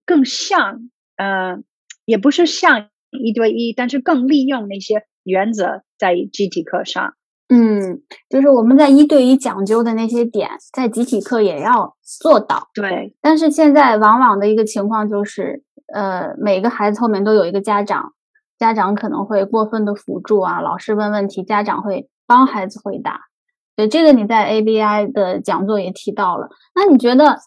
[0.05, 1.59] 更像，呃，
[2.03, 7.15] 也不是像一对一，但是更利用那些原则在集体课上。
[7.55, 12.69] 嗯，就是我们在一对一讲究的那些点，在集体课也要做到。
[12.73, 13.15] 对。
[13.21, 15.61] 但是现在往往的一个情况就是，
[15.93, 18.13] 呃，每个孩子后面都有一个家长，
[18.57, 23.19] 家长可能会过分的辅助啊，老师问问题，家长会帮孩子回答。
[23.75, 26.49] 对这个，你在 ABI 的讲座也提到了。
[26.73, 27.37] 那你觉得，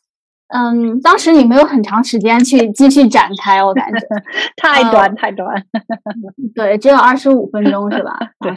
[0.49, 3.99] 嗯，当时你没有很长时间去继续展开，我感觉
[4.57, 5.49] 太 短太短。
[6.55, 8.17] 对，只有二十五分钟是吧？
[8.41, 8.55] 对。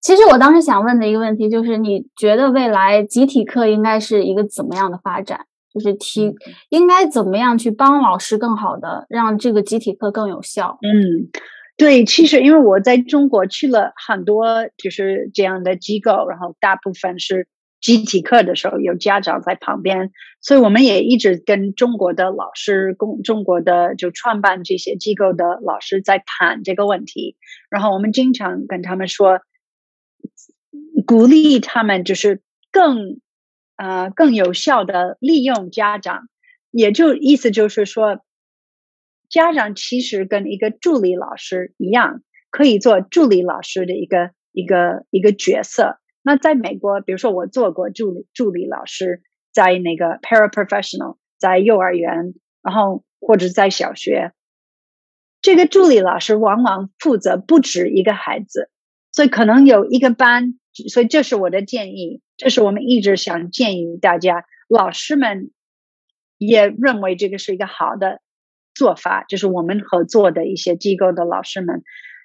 [0.00, 5.46] 其实我当时想问的一个问题就是，你觉得未来集体课应该是一个怎么样的发展？
[5.72, 6.34] 就是提
[6.70, 10.78] 应该怎么样去帮老师更好的让这个集体课更有效？
[10.82, 11.28] 嗯。
[11.76, 17.46] 对，其实因为我在中国去了很多就是这样的机构，然后大部分是
[17.80, 27.36] 集体课的时候有家长在旁边，所以我们也一直跟中国的老师、中中国的就创办这些机构的老师在谈这个问题。
[27.70, 29.38] 然后我们经常跟他们说，
[31.06, 33.20] 鼓励他们就是更
[33.76, 36.28] 呃更有效的利用家长，
[36.70, 38.22] 也就意思就是说。
[39.30, 45.98] 家长其实跟一个助理老师一样，可以做助理老师的一个一个一个角色。
[46.22, 49.20] 那在美国，比如说我做过助理助理老师，
[49.52, 54.32] 在那个 paraprofessional，在幼儿园，然后或者在小学，
[55.42, 58.70] 这个助理老师往往负责不止一个孩子，
[59.12, 60.58] 所以可能有一个班。
[60.88, 65.50] 所以这是我的建议，这是我们一直想建议大家，老师们
[66.36, 68.20] 也认为这个是一个好的。
[68.74, 71.82] 做法就是我们合作的一些机构的老师们，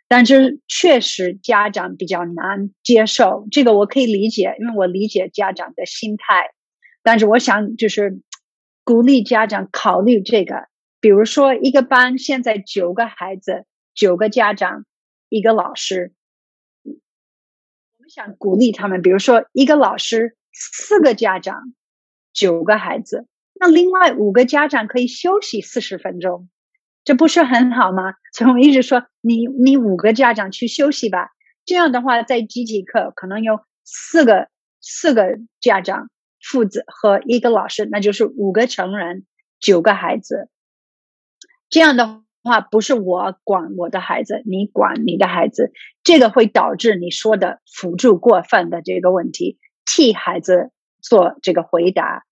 [0.07, 6.51] 但是确实家长比较难接受这个，我可以理解，因为我理解家长的心态。
[7.01, 8.21] 但是我想就是
[8.83, 10.67] 鼓励家长考虑这个，
[11.01, 14.85] 比如说一个班现在九个孩子，九个家长，
[15.29, 16.13] 一个老师。
[18.13, 21.73] 想鼓励他们，比如说一个老师四个家长
[22.31, 26.47] 九个孩子，那另外五个家长可以休息四十分钟，
[27.03, 28.13] 这不是很好吗？
[28.31, 31.29] 所以我一直说，你你五个家长去休息吧。
[31.65, 34.47] 这样的话，在集体课可能有四个
[34.79, 39.25] 四个家长父子和一个老师，那就是五个成人，
[39.59, 40.49] 九个孩子。
[41.67, 45.71] 这样的话，不是我管我的孩子，你管你的孩子，
[46.03, 52.23] 这个会导致你说的辅助过分的这个问题，替孩子做这个回答。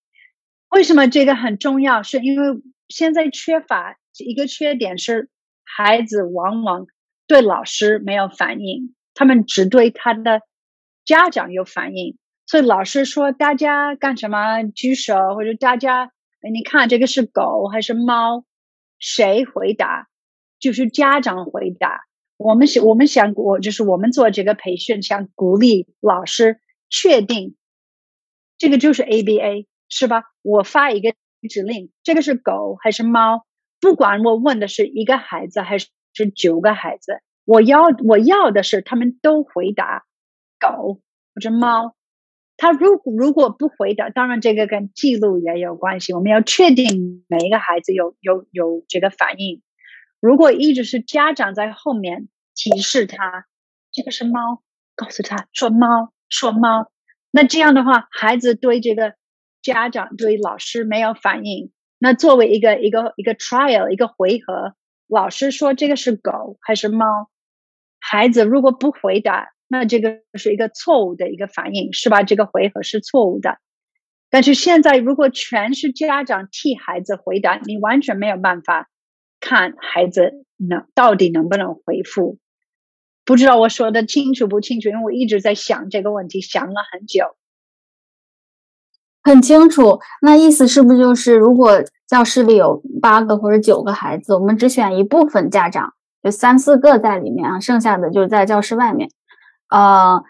[0.69, 2.03] 为什么这个很重要？
[2.03, 5.29] 是因为现在缺乏一个缺点是，
[5.63, 6.85] 孩子往往
[7.27, 8.93] 对老师没有反应。
[9.13, 10.41] 他们只对他的
[11.03, 16.11] 家长有反应，所以老师说大家干什么举手，或者大家
[16.49, 18.45] 你看这个是狗还是猫，
[19.01, 20.07] 谁回答
[20.59, 22.05] 就是家长回答。
[22.37, 27.55] 我们想我们想我就是我们做这个培训，想鼓励老师确定
[28.57, 30.23] 这个就是 ABA 是吧？
[30.41, 31.13] 我发一个
[31.49, 33.45] 指令，这个是狗还是猫？
[33.79, 35.87] 不管我问的是一个孩子还是
[36.35, 37.21] 九个孩子。
[37.43, 40.03] 我要我要的是他们都回答
[40.59, 41.01] 狗
[41.35, 41.95] 或者猫。
[42.61, 46.13] 他如果如果不回答，当然这个跟记录也有关系。
[46.13, 49.63] 我们要确定每一个孩子有有有这个反应。
[50.19, 53.47] 如果一直是家长在后面提示他
[53.91, 54.61] 这个是猫，
[54.95, 56.91] 告诉他说猫说猫，
[57.31, 59.15] 那这样的话，孩子对这个
[59.63, 61.71] 家长对老师没有反应。
[61.97, 64.75] 那作为一个一个一个 trial 一个回合，
[65.07, 67.07] 老师说这个是狗还是猫？
[67.99, 72.23] 孩子如果不回答，那这个是一个错误的一个反应，是吧？
[72.23, 73.57] 这个回合是错误的。
[74.29, 78.89] 但是现在如果全是家长替孩子回答，你完全没有办法
[79.39, 82.37] 看孩子能到底能不能回复。
[83.23, 84.89] 不知道我说的清楚不清楚？
[84.89, 87.37] 因为我一直在想这个问题，想了很久。
[89.23, 90.01] 很清楚。
[90.21, 95.93] 那意思是不是就是，如果教室里有八个或者九个孩子，我们只选一部分家长？
[96.23, 99.09] 有三四个在里面啊，剩下的就是在教室外面，
[99.71, 100.21] 呃，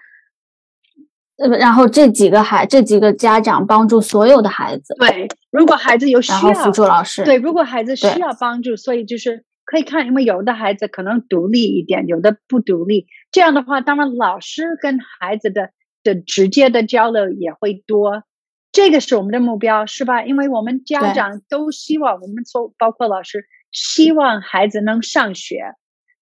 [1.60, 4.96] 然后这几个孩，这几个家长帮助所有的孩子。
[5.00, 7.24] 对，如果孩子有需要，然后辅助老师。
[7.26, 13.08] 对，如果孩子需要帮助，所以就是可以看，因为有的孩子可能独立一点，有的不独立。
[13.32, 15.72] 这样的话，当然老师跟孩子的
[16.04, 18.24] 的直接的交流也会多。
[18.72, 20.24] 这个是我们的目标，是吧？
[20.24, 25.74] 因为我们家长都希望我们做，包括老师，希望孩子能上学。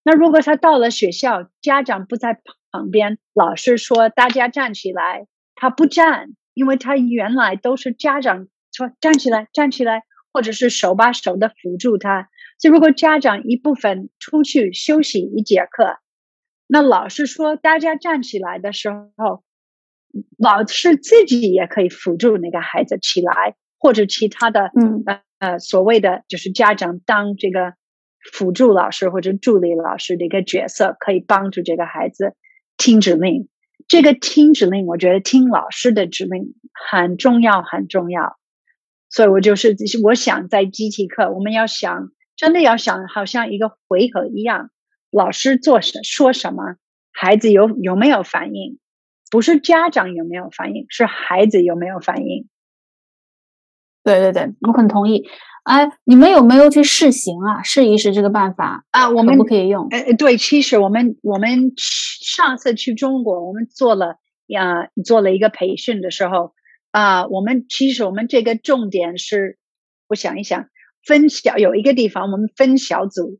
[0.03, 2.39] 那如果他到了学校，家长不在
[2.71, 10.03] 旁边，老师说大家站起来，他不站，因为他原来都是家长说站起来，站起来，
[10.33, 12.29] 或者是手把手的辅助他。
[12.57, 15.97] 所以如果家长一部分出去休息一节课，
[16.67, 19.43] 那老师说大家站起来的时候，
[20.37, 25.03] 老师自己也可以辅助那个孩子起来，或者其他的，嗯
[25.39, 27.73] 呃所谓的就是家长当这个。
[28.33, 32.35] 辅助老师或者助理老师的一个角色，可以帮助这个孩子
[32.79, 33.47] 听指令。
[33.87, 38.39] 这个听指令，我觉得听老师的指令很重要，很重要。
[39.09, 44.69] 所以我就是，我想在机器课，我们要想，真的要想，好像一个回合一样，
[45.09, 46.75] 老师做什说什么，
[47.11, 48.79] 孩子有有没有反应？
[49.31, 52.47] 不是家长有没有反应，是孩子有没有反应？
[54.03, 55.27] 对对对，我很同意。
[55.69, 57.61] 哎，你们有没有去试行啊？
[57.61, 59.11] 试一试这个办法啊？
[59.11, 59.87] 我们不可以用？
[59.91, 64.15] 哎，对，其实我们我们上次去中国，我们做了
[64.47, 66.55] 呀，做了一个培训的时候
[66.89, 69.59] 啊，我们其实我们这个重点是，
[70.07, 70.69] 我想一想，
[71.05, 73.37] 分小有一个地方，我们分小组，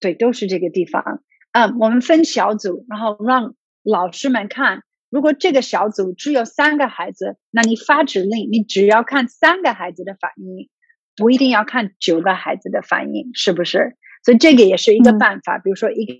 [0.00, 4.82] 对，都是这个地方啊，我们分小组，然后让老师们看。
[5.10, 10.68] 如果这个小组只有三个孩子，那你发指令，你只要看三个孩子的反应，
[11.16, 13.96] 不一定要看九个孩子的反应，是不是？
[14.24, 15.58] 所以这个也是一个办法。
[15.58, 16.14] 比如说，一个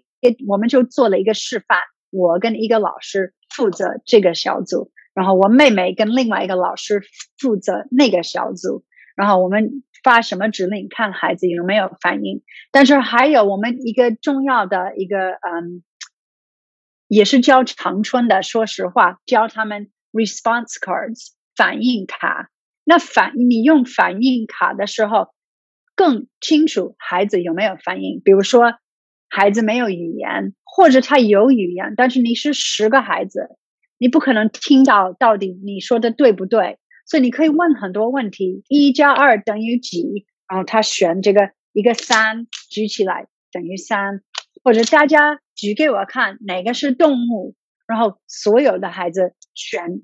[0.48, 1.78] 我们就做了一个示范，
[2.10, 7.00] 我跟一个老师负责这个小组，然后我妹妹跟另外一个老师
[7.38, 8.82] 负责那个小组，
[9.14, 12.42] 然后我们发什么指令，看孩子有没有反应。
[12.72, 15.84] 但是还有我们一个重要的一个嗯。
[17.10, 22.50] 也是教长春的，说实话，教他们 response cards 反应卡。
[22.84, 25.26] 那反你用反应卡的时候，
[25.96, 28.22] 更清楚孩子有没有反应。
[28.24, 28.74] 比如说，
[29.28, 33.56] 孩子没有语言，或者他有语言，但是你是十个孩子，
[33.98, 36.78] 你不可能听到到底你说的对不对。
[37.06, 40.26] 所以你可以问很多问题：一加二等于几？
[40.46, 44.22] 然后他选这个一个三举起来等于三。
[44.62, 47.54] 或者大家举给我看哪个是动物，
[47.86, 50.02] 然后所有的孩子选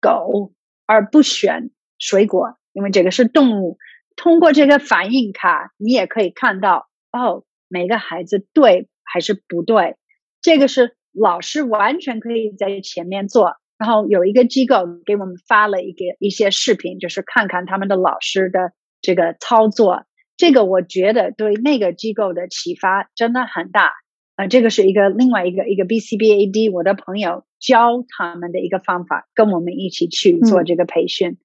[0.00, 0.52] 狗
[0.86, 3.78] 而不选水果，因为这个是动物。
[4.16, 9.96] 通过这个反应卡，你也可以看到哦，每个孩子对还是不对。
[10.40, 13.56] 这个是老师完全可以在前面做。
[13.76, 20.04] 然后有一个机构给我们发了一个一些视频，就是看看他们的老师的这个操作。
[20.36, 23.92] 这个我觉得对那个机构的启发真的很大。
[24.36, 31.38] 呃，这个是一个另外一个一个 BCBAD 我的朋友教他们的一个方法，跟我们一起去做这个培训。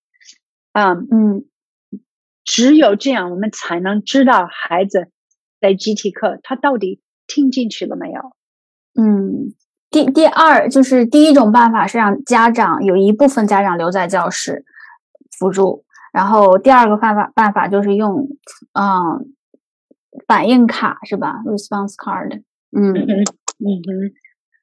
[0.74, 1.46] 嗯嗯，
[2.44, 5.10] 只有这样，我们才能知道孩子
[5.62, 8.22] 在集体课他到底听进去了没有。
[9.00, 9.54] 嗯。
[9.92, 14.64] 第第二就是第一种办法是让家长有一部分家长留在教室
[15.36, 18.28] 辅助，然后第二个办法办法就是用
[18.74, 19.34] 嗯
[20.28, 22.44] 反应卡是吧？response card。
[22.72, 23.24] 嗯嗯
[23.60, 24.12] 嗯，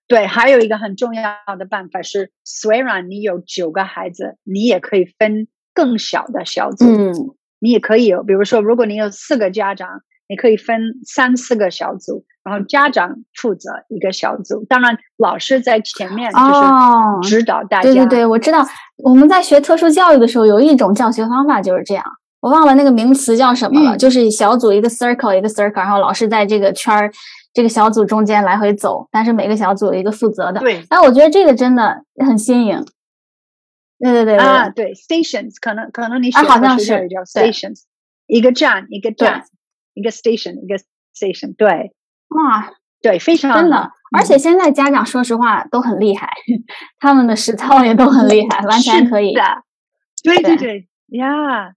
[0.08, 1.22] 对，还有一个很重要
[1.58, 6.84] 的办法是，虽然你有九个孩子，你也可以分更小的小组。
[6.86, 7.12] 嗯，
[7.58, 12.24] 你也可以有，比如说，如果你有四个家长，你可以分三四个小组。
[12.44, 17.82] 然后家长负责一个小组，当然老师在前面就是指导大家。
[17.82, 18.64] 对对对，我知道
[19.06, 22.04] 我们在学特殊教育的时候，有一种教学方法就是这样，
[22.40, 27.08] 我忘了那个名词叫什么了，就是小组一个 circle 一个 circle，然后老师在这个圈儿
[27.54, 30.58] 这个小组中间来回走，但是每个小组有一个负责的。
[30.58, 32.84] 对，但，我觉得这个真的很新颖。
[34.00, 37.82] 对对对啊，对 stations 可能可能你学好像是叫 stations，
[38.26, 39.44] 一个站一个站
[39.94, 40.80] 一个 station 一个
[41.14, 41.94] station，对。
[42.30, 46.30] 哇，对，非常真的，而且现在家长说实话都很厉害，
[47.00, 49.42] 他们的实操也都很厉害，完全可以的。
[50.22, 51.72] 对对对呀，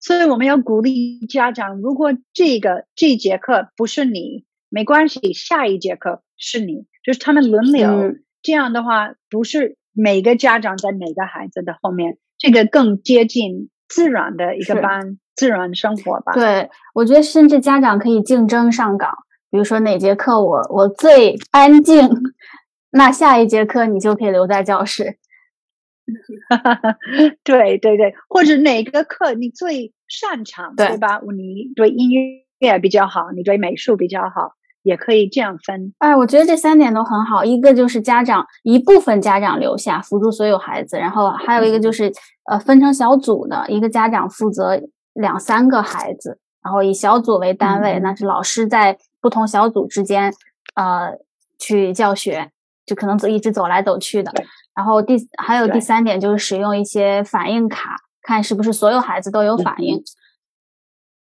[0.00, 8.14] 所以我们要鼓励家长，如果这个这节课不是你，没关系，下一节课是你，就是他们轮流。
[8.42, 16.32] 这样的话，不是每个家长在每个孩子的后面，这个更接近自然的一个班，自然生活吧。
[16.34, 19.14] 对，我觉得甚至家长可以竞争上岗。
[19.54, 22.10] 比如说哪节课我我最安静，
[22.90, 25.16] 那下一节课你就可以留在教室。
[27.44, 31.20] 对对对，或者哪个课你最擅长，对吧？
[31.36, 32.10] 你对音
[32.58, 35.94] 乐比较好，你对美术比较好，也可以这样分。
[35.98, 37.44] 哎，我觉得这三点都很好。
[37.44, 42.12] 一个就是家长一部分家长留下辅助所有孩子，然后还有一个就是
[42.50, 44.82] 呃分成小组的，一个家长负责
[45.12, 48.98] 两三个孩子，然后以小组为单位，那是老师在。
[49.24, 50.34] 不同小组之间，
[50.74, 51.18] 呃，
[51.58, 52.50] 去教学，
[52.84, 54.30] 就可能走一直走来走去的。
[54.76, 60.02] 然后第还有第三点就是使用一些反应卡，看是不是所有孩子都有反应。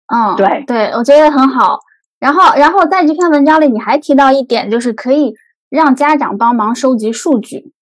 [0.07, 1.79] 嗯，对对，我觉得很好。
[2.19, 5.35] 然后，然后在这篇文章里，你还提到一点，就是可以
[5.69, 7.75] 让家长帮忙收集数据。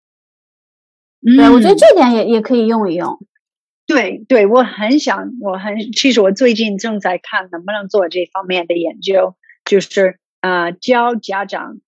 [1.36, 3.20] 对，我觉得这点也也可以用一用。
[3.86, 9.36] 对对，我很想，我很其实我最近正在看能不能做这方面的研究。
[9.68, 11.80] 就是呃教家长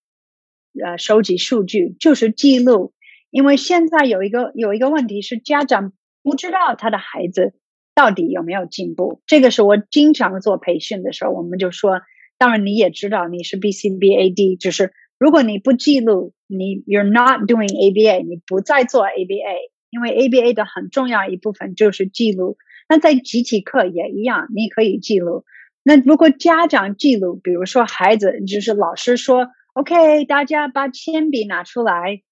[0.84, 2.92] 呃收集数据，就是记录。
[3.30, 7.54] 因为现在有一个有一个问题是，家长不知道他的孩子
[7.94, 9.22] 到底有没有进步。
[9.24, 12.02] 这个是我经常做培训的时候，我们就说，
[12.36, 22.58] 当然你也知道你是 BCBAD，就是如果你不记录，你 you're not doing ABA，你不再做 ABA，因为 ABA 的很重要一部分就是记录。
[22.90, 25.44] 那在集体课也一样，你可以记录。
[25.82, 32.22] 那如果家长记录，比如说孩子就是老师说，OK，大家把铅笔拿出来，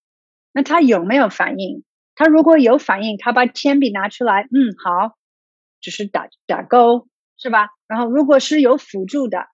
[0.53, 1.83] 那他有没有反应？
[2.15, 5.17] 他如果有反应，他把铅笔拿出来，嗯，好，
[5.81, 7.69] 就是打打勾，是吧？
[7.87, 9.47] 然后如果是有辅助的，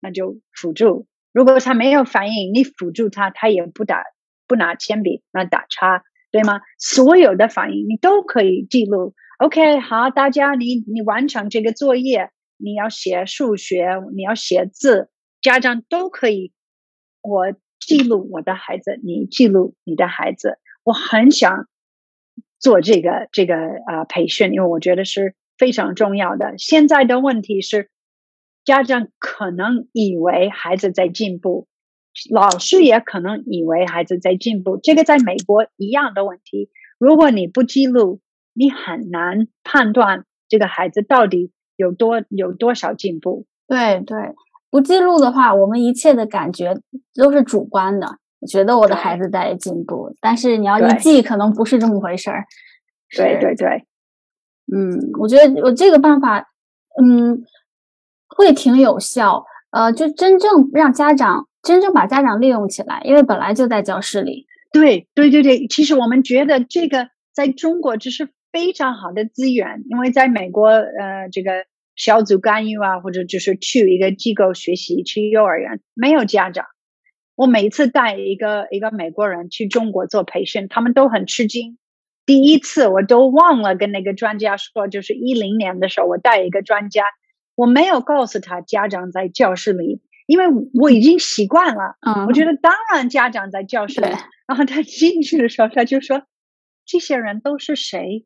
[0.00, 4.04] 那就辅助；如果他没有反应，你辅助他，他也不打
[4.46, 6.60] 不拿铅笔，那打叉，对吗？
[6.78, 9.14] 所有的反应你都可以记录。
[9.38, 12.30] OK，好，大家你你完成这个作业。
[12.62, 15.08] 你要写数学，你要写字，
[15.40, 16.52] 家长都可以。
[17.22, 20.58] 我记录我的孩子，你记录你的孩子。
[20.82, 21.68] 我很想
[22.58, 26.54] 做这个这个呃培训，因为我觉得是非常重要的。
[26.58, 27.90] 现在的问题是，
[28.64, 31.68] 家长可能以为孩子在进步，
[32.30, 34.78] 老师也可能以为孩子在进步。
[34.82, 36.70] 这个在美国一样的问题。
[36.98, 38.20] 如果你不记录，
[38.52, 41.52] 你很难判断这个孩子到底。
[41.80, 43.46] 有多有多少进步？
[43.66, 44.16] 对对，
[44.70, 46.78] 不记录的话，我们一切的感觉
[47.14, 48.18] 都是主观的。
[48.40, 52.44] 我觉得我的孩子在进步，但是你要一记，可能不是这么回事儿。
[53.16, 53.86] 对对对，
[54.74, 56.48] 嗯，我觉得我这个办法，
[57.02, 57.42] 嗯，
[58.28, 59.44] 会挺有效。
[59.70, 64.46] 呃，就真正让家长真正把家长利用起来，因为本来就在教室里。
[64.72, 76.66] 对对对对，其实我们觉得这个在中国只是非常好的资源，因为在美国，呃，这个小组干预啊，或者就是去一个机构学习，去幼儿园没有家长。
[77.34, 81.78] 我每次带一个一个美国人去中国做培训，他们都很吃惊。
[82.26, 87.04] 第一次我都忘了跟那个专家说，就是一零年的时候，我带一个专家，
[87.54, 90.02] 我没有告诉他家长在教室里。
[90.26, 90.44] 因为
[90.74, 94.06] 我已经习惯了，嗯，我觉得当然家长在教室里，
[94.46, 96.22] 然后他进去的时候，他就说
[96.86, 98.24] ：“这些人都是谁？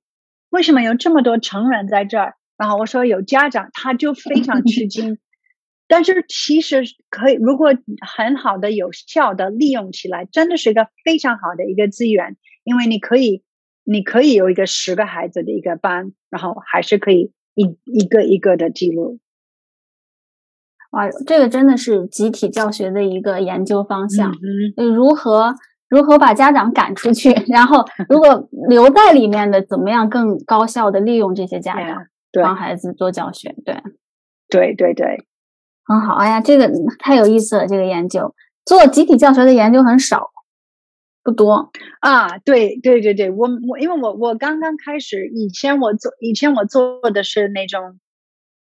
[0.54, 5.18] 为什么有这么多成人在这儿？”然后我说：“有家长。”他就非常吃惊。
[5.88, 12.36] 但是其实可以，如果很好的、有效的利用起来，真的是一个非常好的一个资源。
[12.62, 13.42] 因为你可以，
[13.82, 19.18] 你可以有一个十个孩子的一个班，然后还是可以一一个一个的记录。
[20.90, 24.32] 啊，这个真的是集体教学的一个研究方向。
[24.76, 25.56] 嗯，如何
[25.94, 32.06] 如何把家长赶出去，然后如果留在里面的，怎么样更高效的利用这些家长，
[32.42, 33.54] 帮孩子做教学？
[33.64, 33.76] 对，
[34.48, 35.24] 对对对，
[35.84, 36.14] 很好。
[36.16, 37.66] 哎呀，这个太有意思了。
[37.68, 38.34] 这个研究
[38.64, 40.30] 做集体教学的研究很少，
[41.22, 41.70] 不多
[42.00, 42.38] 啊。
[42.38, 48.00] 对对对对，我我因为我我刚刚开始，以前我做以前我做的是那种。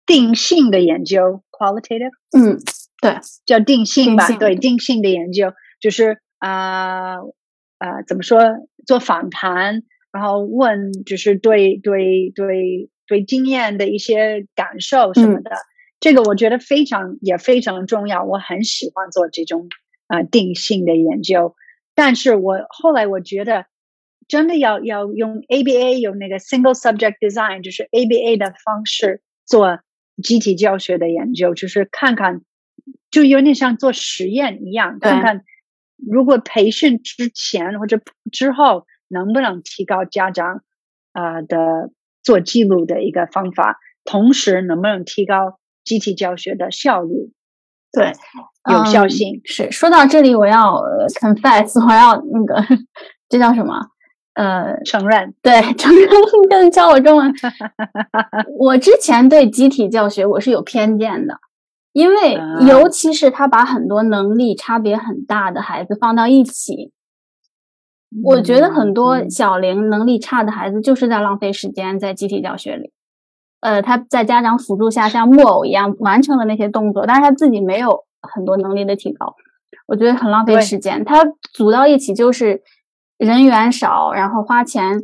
[0.09, 2.57] 定性的研究，qualitative，嗯，
[2.99, 7.18] 对，叫定性吧，对，定性的研究就是啊
[7.78, 8.42] 啊，怎么说？
[8.86, 15.52] 做访谈，然后问，就是对对对对经验的一些感受什么的。
[16.00, 19.70] 这个我觉得非常也非常重要，我很喜欢做这种
[20.08, 21.56] 啊定性的研究。
[21.94, 23.66] 但是我后来我觉得，
[24.28, 29.80] 真的要要用 ABA 有那个 single subject design，就是 ABA 的方式做。
[30.22, 32.42] 集体教学的研究就是看看，
[33.10, 35.46] 就有点像做实验一样，看看
[36.08, 38.00] 如果培训之前或者
[38.32, 40.64] 之后能不能提高家长
[41.14, 41.91] 啊的
[42.24, 47.32] 做记录的一个方法，同时能不能提高集体教学的效率？
[47.91, 48.12] 对，
[48.72, 49.72] 有效性是。
[49.72, 50.76] 说到这里，我要
[51.20, 52.64] confess， 我要那个，
[53.28, 53.74] 这叫什么？
[54.34, 56.08] 呃，承认对承认，
[56.50, 57.34] 跟教我中文。
[58.58, 61.39] 我之前对集体教学我是有偏见的，
[62.00, 66.91] 因为尤其是他把很多能力差别很大的孩子放到一起，
[68.24, 72.91] 我觉得很多小龄能力差的孩子就是在浪费时间在集体教学里。
[73.60, 79.36] 呃，他在家长辅助下像木偶一样完成了那些动作，但是他自己没有很多能力的提高，
[79.88, 81.04] 我觉得很浪费时间。
[81.04, 82.62] 他组到一起就是。
[83.20, 84.97] 人员少，然后花钱，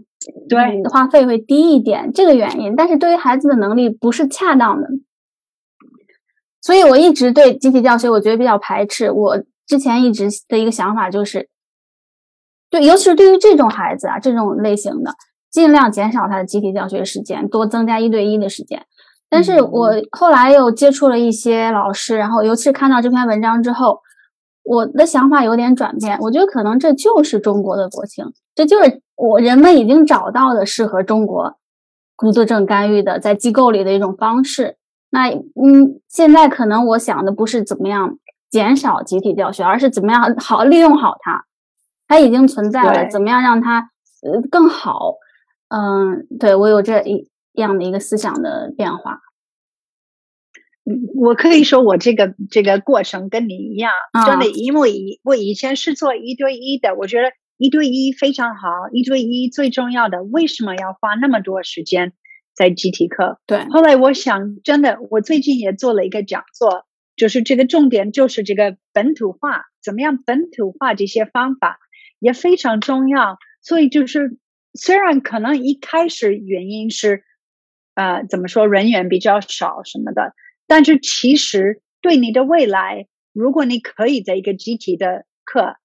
[0.48, 2.74] 对，花费会低一点，这个原因。
[2.74, 4.88] 但是对于孩子的能力不是恰当的，
[6.66, 9.12] 所以我一直对集体教学我觉得比较排斥。
[9.12, 9.38] 我
[9.68, 11.48] 之前一直的一个想法就是，
[12.72, 15.12] 对，尤其是对于这种孩子啊，这种类型的，
[15.52, 18.84] 尽量减少他的集体教学时间，多增加一对一的时间。
[19.30, 24.00] 但是我后来又接触了一些老师，然后尤其是看到这篇文章之后。
[24.68, 31.56] 我的想法有点转变，我觉得可能这就是中国的国情，这就是我人们已经找到的适合中国
[32.16, 34.78] 孤独症干预的在机构里的一种方式。
[35.16, 41.46] 那嗯，现在可能我想的不是怎么样减少集体教学，而是怎么样好利用好它，
[42.06, 43.90] 它已经存在了，怎么样让它
[44.22, 45.14] 呃更好？
[45.70, 49.22] 嗯，对我有这一样的一个思想的变化。
[51.16, 53.92] 我可以说我这个这个过程跟你一样，
[54.26, 62.14] 真的，因为以我以前是做一对一的，我觉得一对一非常好，一对一最重要的，为什么要花那么多时间
[62.56, 63.40] 在集体课？
[63.46, 63.66] 对。
[63.70, 66.86] 后来我想，真的，我最近也做了一个讲座，
[67.16, 71.80] 就是这个重点就是这个本土化，怎么样本土化这些方法
[72.20, 73.38] 也非常重要。
[73.62, 74.38] 所以就是
[74.74, 77.24] 虽然可能一开始原因是，
[77.94, 80.34] 呃，怎么说人员比较少什么的。
[80.68, 85.76] 但是其实对你的未来，如果你可以在一个集体的课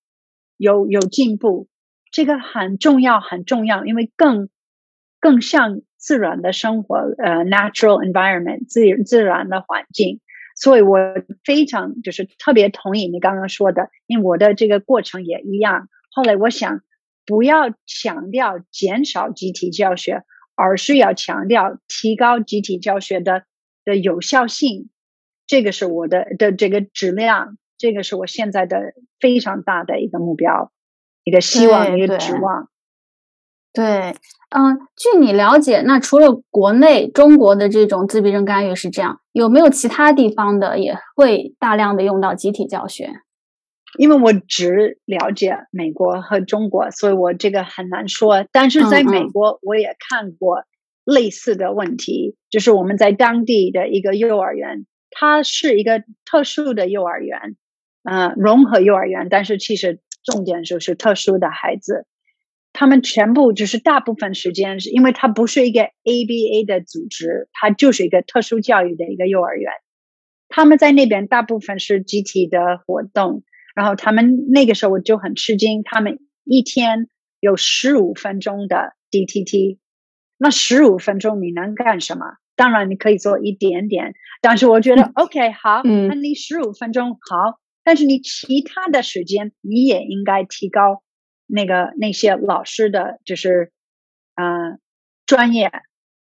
[0.57, 1.69] 有有进步，
[2.13, 4.49] 这个很重要很重要，因为更
[5.21, 10.21] 更像自然的生活，呃，natural environment 自自然的环境。
[10.57, 10.99] 所以我
[11.45, 15.89] 非常就是特别同意你刚刚说的，因为我的这个过程也一样。
[16.11, 16.81] 后来我想
[17.27, 20.25] 不要强调减少集体教学，
[20.57, 23.45] 而是要强调提高集体教学的。
[23.83, 24.91] 的有效性，
[25.47, 30.71] 这个是我的的这个质量，这个是我现在的非常大的一个目标，
[31.25, 32.69] 一个希望，一个指望。
[33.73, 34.17] 对，
[34.51, 43.11] 嗯，据你了解，那除了国内中国的这种自闭症干预是这样，有没有其他地方的也会大量的用到集体教学？
[43.99, 48.45] 因为我只了解美国和中国，所以我这个很难说。
[48.53, 50.65] 但是在美国，我也看过
[51.05, 57.57] 类似的问题，就是我们在当地的一个幼儿园，它是一个特殊的幼儿园，
[58.05, 62.07] 嗯，融合幼儿园，但是其实重点就是特殊的孩子，
[62.73, 69.73] 他们全部就是大部分时间是因为它不是一个 ABA 的组织，它就是一个特殊教育的一个幼儿园，
[70.49, 73.43] 他们在那边大部分是集体的活动。
[73.73, 77.09] 然后他们那个时候我就很吃惊，他们一天
[77.39, 79.79] 有十五分钟的 DTT，
[80.37, 82.25] 那十五分钟你能干什么？
[82.57, 91.03] 当然你可以做一点点，但是我觉得 OK 好，那你十五分钟好，但是你其他的时间你也应该提高
[91.51, 93.73] 那个那些老师的就是
[94.35, 94.79] 嗯
[95.27, 95.71] 专业，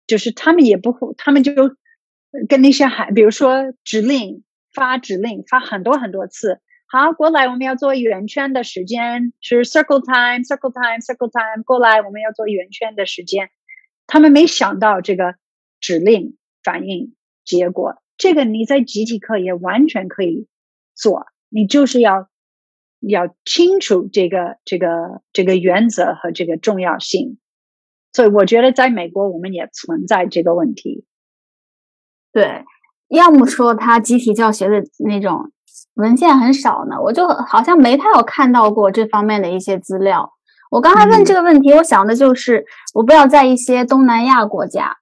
[0.08, 1.54] 就是他们也不会，他们就
[2.48, 6.62] 跟那些孩，比如说指令发指令发很多很多次。
[6.92, 11.64] 好，过来，我们要做圆圈的时间是 circle time，circle time，circle time。
[11.64, 13.52] 过来，我们要做圆圈的时间。
[14.08, 15.36] 他们没想到这个
[15.80, 17.16] 指令反应
[17.46, 20.48] 结果，这个你在集体课也完全可以
[20.96, 21.28] 做。
[21.50, 22.29] 你就是要
[23.00, 27.38] 要清楚这个这个这个原则和这个重要性。
[28.12, 31.06] 所以我觉得在美国我们也存在这个问题。
[32.32, 32.64] 对，
[33.08, 35.52] 要么说他集体教学的那种。
[35.96, 40.34] 文献很少呢，我就好像没太有看到过这方面的一些资料。
[40.72, 44.98] 我刚才问这个问题，我想的就是，我不知道在一些东南亚国家，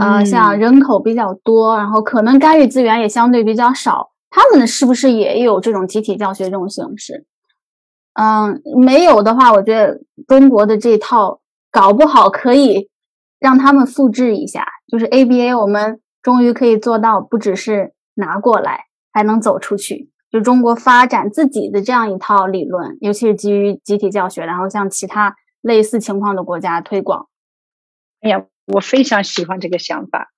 [0.00, 7.24] 呃，像人口比较多，然后可能干预资源也相对比较少，他们是不是也有这种集体教学这种形式？
[8.14, 12.90] 嗯，没有的话，我觉得中国的这套搞不好可以
[13.38, 20.10] 让他们复制一下，就是 ABA，我们终于可以做到，不只是拿过来，还能走出去。
[20.32, 27.28] 就中国发展自己的这样一套理论，尤其是基于集体教学，然后向其他类似情况的国家推广。
[28.20, 30.32] 哎呀，我非常喜欢这个想法，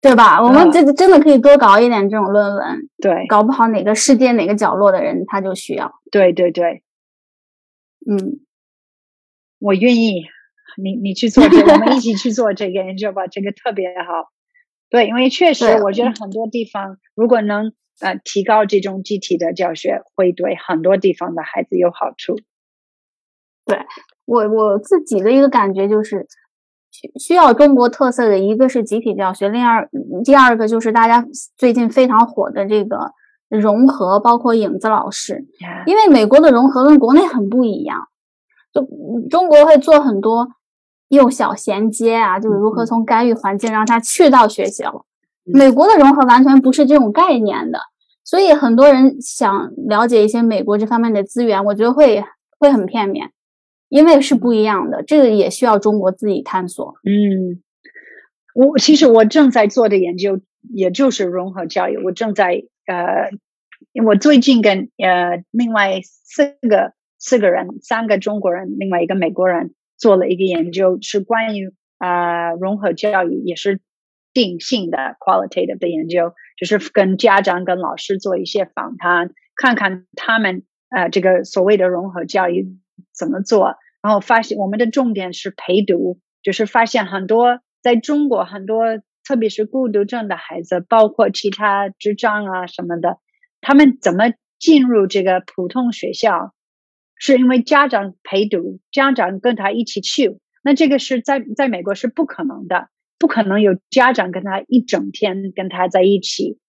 [0.00, 0.42] 对吧？
[0.42, 2.88] 我们这真的可以多搞一点这种论文。
[3.00, 5.92] 对，搞不好哪个世界哪个角落的人他就需要。
[6.10, 6.82] 对对对，
[8.10, 8.40] 嗯，
[9.58, 10.24] 我愿意，
[10.82, 14.30] 你你去做这个，我们一起去做这个研究吧，这个特别好。
[14.90, 17.72] 对，因为确实，我觉得很多地方如果能。
[18.00, 22.36] 呃，提高这种集体的教学会对很多地方的孩子有好处。
[23.64, 23.76] 对
[24.24, 26.28] 我我自己的一个感觉就是，
[26.90, 29.88] 需需要中国特色的一个是集体教学，另二
[30.24, 31.24] 第二个就是大家
[31.56, 33.12] 最近非常火的这个
[33.48, 35.46] 融合，包括影子老师。
[35.86, 37.98] 因为美国的融合跟国内很不一样，
[38.72, 38.86] 就
[39.28, 40.48] 中国会做很多
[41.08, 45.04] 幼小衔接啊，就是如何从干预环境让他去到学校。
[45.44, 47.78] 美国的融合完全不是这种概念的，
[48.22, 52.22] 所以很多人想了解一些美国这方面的资源，我觉得会
[52.58, 53.30] 会很片面，
[53.88, 56.94] 因为是不一样的，这个也需要中国自己探索。
[57.04, 57.62] 嗯，
[58.54, 60.40] 我其实我正在做的研究
[60.74, 63.30] 也就是融合教育，我正在呃，
[64.04, 73.80] 我最近跟呃另外四个四个人，三个中国人，另外一个美国人做了一个研究，是关于啊融合教育，也是。
[74.34, 82.68] 定性的 qualitative 的研究，就是跟家长、跟老师做一些访谈，看看他们呃这个所谓的融合教育
[83.18, 83.74] 怎么做。
[84.00, 88.84] 然后发现我们的重点是陪读，就是发现很多在中国很多
[89.24, 93.18] 特别是孤独症的孩子，包括其他智障啊什么的，
[93.60, 96.54] 他们怎么进入这个普通学校，
[97.16, 100.38] 是因为家长陪读，家长跟他一起去。
[100.62, 102.88] 那这个是在在美国是不可能的。
[103.20, 106.60] 不可能有家长跟他一整天跟他在一起。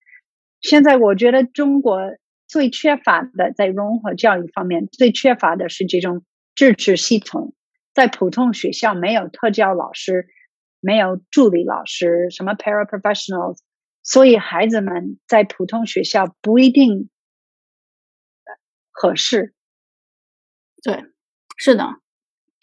[0.61, 1.99] 现在我觉得中国
[2.47, 6.23] 最缺乏的在融合教育方面最缺乏的是这种
[6.55, 7.53] 支持系统。
[7.93, 10.27] 在普通学校没有特教老师，
[10.79, 13.57] 没有助理老师，什么 paraprofessionals，
[14.03, 17.09] 所以孩子们在普通学校不一定
[18.91, 19.53] 合适。
[20.81, 21.05] 对，
[21.57, 21.99] 是的，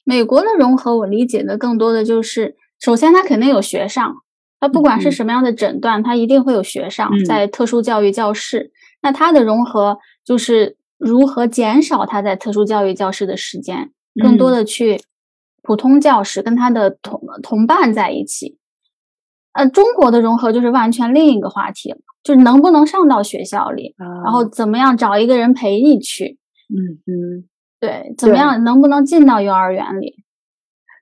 [0.04, 2.56] 美国的融合我理解的更多的就是。
[2.78, 4.16] 首先，他肯定有学上，
[4.60, 8.70] 他不管是什么样的诊断，他一定会有学上，在特殊教育教室。
[9.00, 13.90] 那他的融合就是如何减少他在特殊教育教室的时间，
[14.22, 15.00] 更多的去
[15.62, 18.58] 普通教室跟他的同同伴在一起。
[19.52, 23.94] 呃，中国的融合就是完全另一个话题了，就是能不能上到学校里，
[24.24, 26.38] 然后怎么样找一个人陪你去，
[26.68, 27.48] 嗯嗯，
[27.80, 30.24] 对，怎么样能不能进到幼儿园里？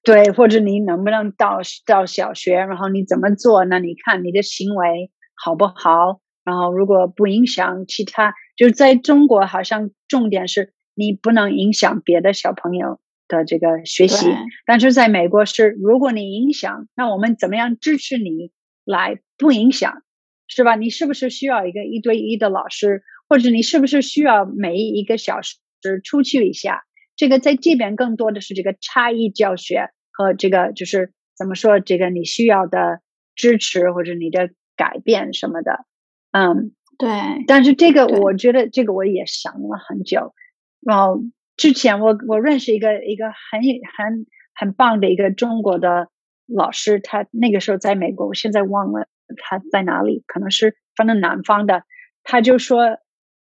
[0.04, 3.64] 对，或者你能不能到到小学，然后你怎么做？
[3.64, 6.20] 那你看你的行为好不好？
[6.44, 14.26] 然后如果不影响其他，就是在中国好像重点是你不能影响别的小朋友的这个学习。
[14.64, 18.52] 但是在美国是，如果你影响，那我们怎么样支持你
[18.84, 20.02] 来不影响，
[20.46, 20.76] 是吧？
[20.76, 25.56] 你是不是需要一个一对一的老师，或者你是不是需要每一个小时
[26.04, 26.84] 出去一下？
[27.16, 33.00] 这个在这边更多的是这个差异教学和这个就是怎么说，这个你需要的
[33.34, 35.84] 支持或者你的改变什么的，
[36.30, 36.72] 嗯。
[36.98, 37.08] 对，
[37.46, 40.34] 但是这个我觉得这个我也想了很久，
[40.80, 41.22] 然后
[41.56, 43.60] 之前我我认识一个一个很
[43.96, 46.08] 很很棒的一个中国的
[46.46, 51.84] 老师，他那个时候在美国，我现在忘了他在哪里，可能是反正南方的，
[52.22, 52.98] 他就说，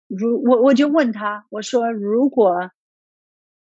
[0.07, 2.71] 如我我就问他，我说如果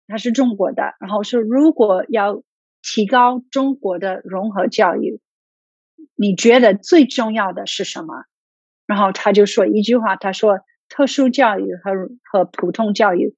[0.08, 2.42] 他是中国的，然后说如果要
[2.82, 5.22] 提高中国的融合教育，
[6.16, 8.24] 你觉得最重要的是什么？
[8.90, 11.92] 然后他就说一句话，他说特殊教育和
[12.24, 13.36] 和普通教育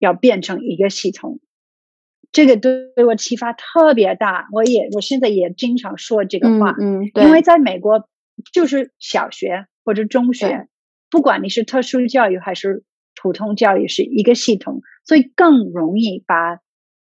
[0.00, 1.38] 要变成一个系统，
[2.32, 4.48] 这个对对我启发特别大。
[4.50, 8.08] 我也我现在也经常说这个话，嗯，对，因为在美国
[8.52, 10.66] 就是小学或者中学，
[11.08, 12.82] 不管你是特殊教育还是
[13.14, 16.58] 普通教育，是一个系统，所以更容易把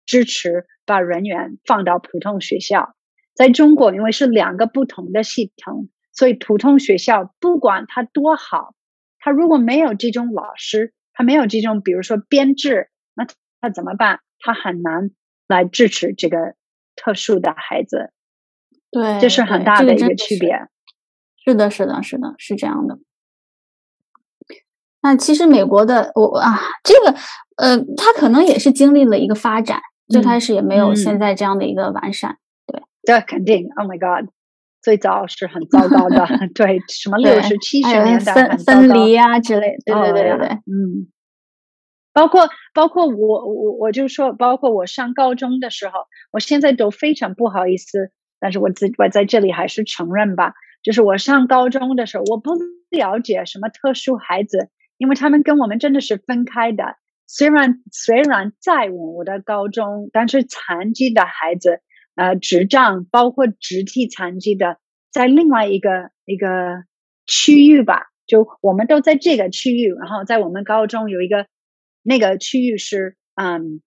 [0.05, 2.95] 支持把人员放到普通学校。
[3.34, 8.74] 在中国，因为是两个不同的系统，所以普通学校不管它多好，
[9.20, 13.28] 它如果没有这种老师，它没有这种比如说编制，那
[13.61, 14.22] 它怎么办？
[14.39, 15.11] 它很难
[15.47, 16.55] 来支持这个
[16.95, 18.11] 特殊的孩子，
[18.91, 20.68] 对，这是很大的一个区别。
[21.43, 22.97] 是的，是的，是的，是这样的。
[25.01, 27.18] 那其实美国的我啊，这个
[27.57, 32.39] 呃，他可能也是经历了一个发展，最嗯开始也没有嗯现在这样的一个完善。
[32.66, 34.30] 对这肯定，Oh my God，
[34.86, 41.09] 最早是很糟糕的， 对，什么对六十七十年代分离啊之类，对对对对，嗯，
[42.13, 52.51] 包括包括我我我就说，包括我上高中的时候，我现在都非常不好意思，但是我自我在这里还是承认吧，就是我上高中的时候，我不
[52.91, 54.69] 了解什么特殊孩子，
[54.99, 56.95] 因为他们跟我们真的是分开的。
[57.25, 61.81] 虽然虽然在我的高中，但是残疾的孩子，
[62.16, 64.78] 呃，智障包括肢体残疾的，
[65.11, 66.84] 在另外一个一个
[67.26, 71.47] 区域吧，就我们都在这个区域，然后在我们高中有一个
[72.03, 73.82] 那个区域是，嗯，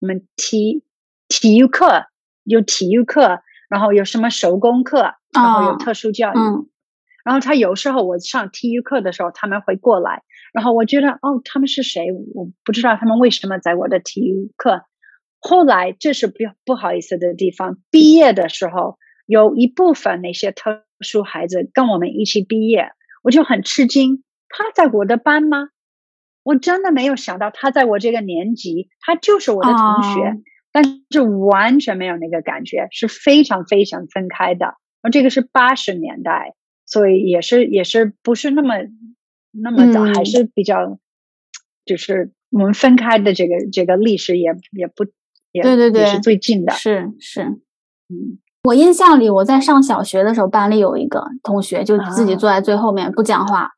[0.00, 0.82] 我们体
[1.28, 2.06] 体育课
[2.42, 6.68] 有体育课，然后有什么手工课，然后有哦特殊教育，嗯
[7.24, 10.22] 然后他有时候我上体育课的时候，他们会过来，
[10.52, 12.06] 然后我觉得哦，他们是谁？
[12.34, 14.82] 我不知道他们为什么在我的体育课。
[15.40, 16.34] 后来这是不
[16.64, 22.90] 不好意思的地方，毕业的时候有一部分那些特殊孩子跟我们一起毕业，
[23.22, 25.68] 我就很吃惊，他在我的班吗？
[26.42, 30.36] 我真的没有想到他在我这个年级，他就是我的同学，哦
[30.72, 34.74] 但是完全没有那个感觉，是非常非常分开的。
[35.02, 38.74] 而这个是八十年代，所以也是也是不是那么
[39.52, 40.98] 那么早，嗯还是比较
[41.84, 45.06] 就是我们分开的这个这个历史也也不
[45.56, 47.42] 也对对对也是最近的，是是。
[47.42, 48.38] 嗯。
[48.64, 52.36] 我印象里，我在上小学的时候，班里有一个同学就自己啊。
[52.36, 53.70] 坐在最后面不讲话，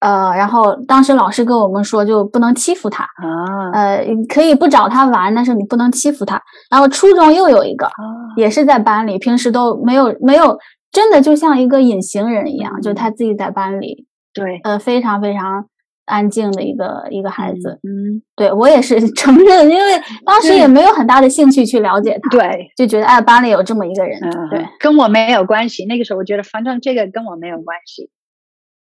[0.00, 3.70] 呃，然后当时老师跟我们说，就不能欺负他，啊。
[3.74, 6.40] 呃，可以不找他玩，但是你不能欺负他。
[6.70, 7.92] 然后初中又有一个，啊。
[8.36, 10.58] 也是在班里，平时都没有没有，
[10.90, 12.94] 真的就像一个隐形人一样，就嗯。
[12.94, 14.60] 他自己在班里，对。
[14.64, 15.66] 呃，非常非常
[16.06, 17.78] 安静的一个一个孩子。
[17.82, 22.72] 嗯对我也是 承认，因为当时也没有很大的兴趣去了解他，对。
[22.76, 25.84] 就觉得哎，班里有这么一个人，嗯，对，，跟我没有关系。
[25.84, 28.10] 那个时候我觉得，反正这个跟我没有关系。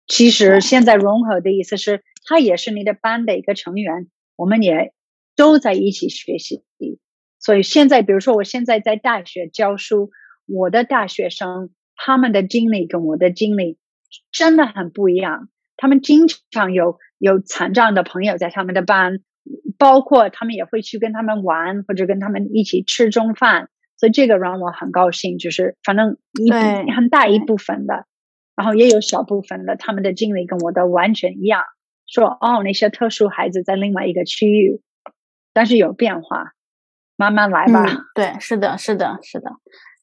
[0.08, 4.94] 其实现在融合的意思是，他也是你的班的一个成员，我们也
[5.36, 6.64] 都在一起学习。
[7.40, 10.12] 所以现在，比如说我现在在大学教书，
[10.46, 13.78] 我的大学生他们的经历跟我的经历
[14.32, 15.50] 真的很不一样。
[15.82, 19.22] 他们经常有有残障的朋友在他们的班，
[19.80, 23.70] 包括他们也会去跟他们玩，或者跟他们一起吃中饭。
[23.98, 28.06] 所以这个让我很高兴，就是反正一对很大一部分的，
[28.56, 31.64] 然后也有小部分的，他们的经历跟我的完全一样。
[32.06, 34.82] 说哦，那些特殊孩子在另外一个区域，
[35.52, 36.52] 但是有变化，
[37.16, 37.84] 慢慢来吧。
[37.86, 39.52] 嗯，对，是的，是的，是的，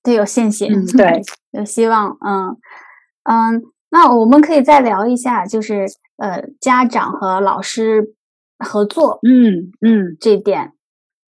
[0.02, 1.22] 得有信心，嗯，对，
[1.52, 2.56] 有希望，嗯
[3.22, 5.86] 嗯，那我们可以再聊一下，就是
[6.16, 8.14] 呃，家长和老师
[8.59, 10.72] 合作嗯嗯，这一点，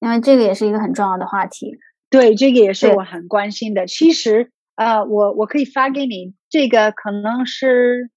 [0.01, 1.79] 因为这个也是一个很重要的话题。
[2.11, 3.87] 对，这个也是我很关心的。
[3.87, 8.11] 其实，呃，我我可以发给你，这个可能是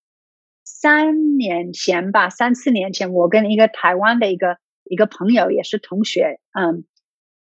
[0.63, 6.85] 三年前吧，三四年前，我跟一个台湾的一个一个朋友，也是同学，嗯，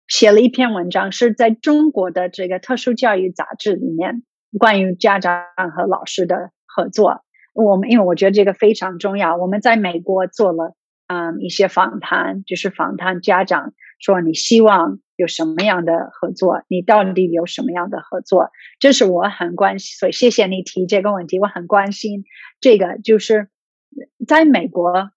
[0.08, 4.22] 写了一篇文章，是在中国的这个特殊教育杂志里面，
[4.58, 5.44] 关于家长
[5.76, 7.24] 和老师的合作。
[7.52, 10.76] 我们因为我觉得这个非常重要，我们在美国做了
[11.08, 18.50] 嗯一些访谈，就是访谈家长，说你希望有什么样的合作，你到底有什么样的合作？
[18.78, 22.24] 这是我很关心，所以谢谢你提这个问题，我很关心
[22.60, 23.48] 这个，就是
[24.26, 25.10] 在美国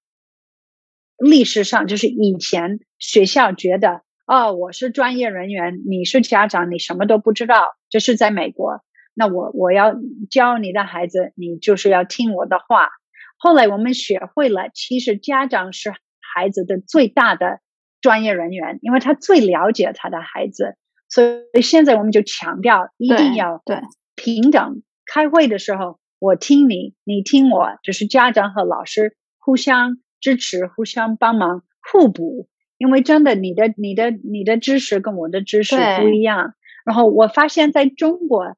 [1.17, 8.81] 历史上，就是以前学校觉得哦，我是专业人员，你是家长，你什么都不知道，这是在美国。
[9.13, 9.95] 那我我要
[10.29, 12.89] 教你的孩子，你就是要听我的话。
[13.37, 17.59] 后来我们学会了，其实家长是孩子的最大的
[17.99, 20.75] 专业人员，因为他最了解他的孩子。
[21.09, 23.81] 所以现在我们就强调，一定要对
[24.15, 24.81] 平等。
[25.05, 32.47] 开会的时候，我听你，你听我，就是家长和老师互相支持、互相帮忙、互补。
[32.77, 36.53] 因为真的，你的、你的、你的知识跟我的知识不一样。
[36.85, 38.55] 然后我发现，在中国。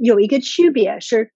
[0.00, 1.32] 有一个区别是，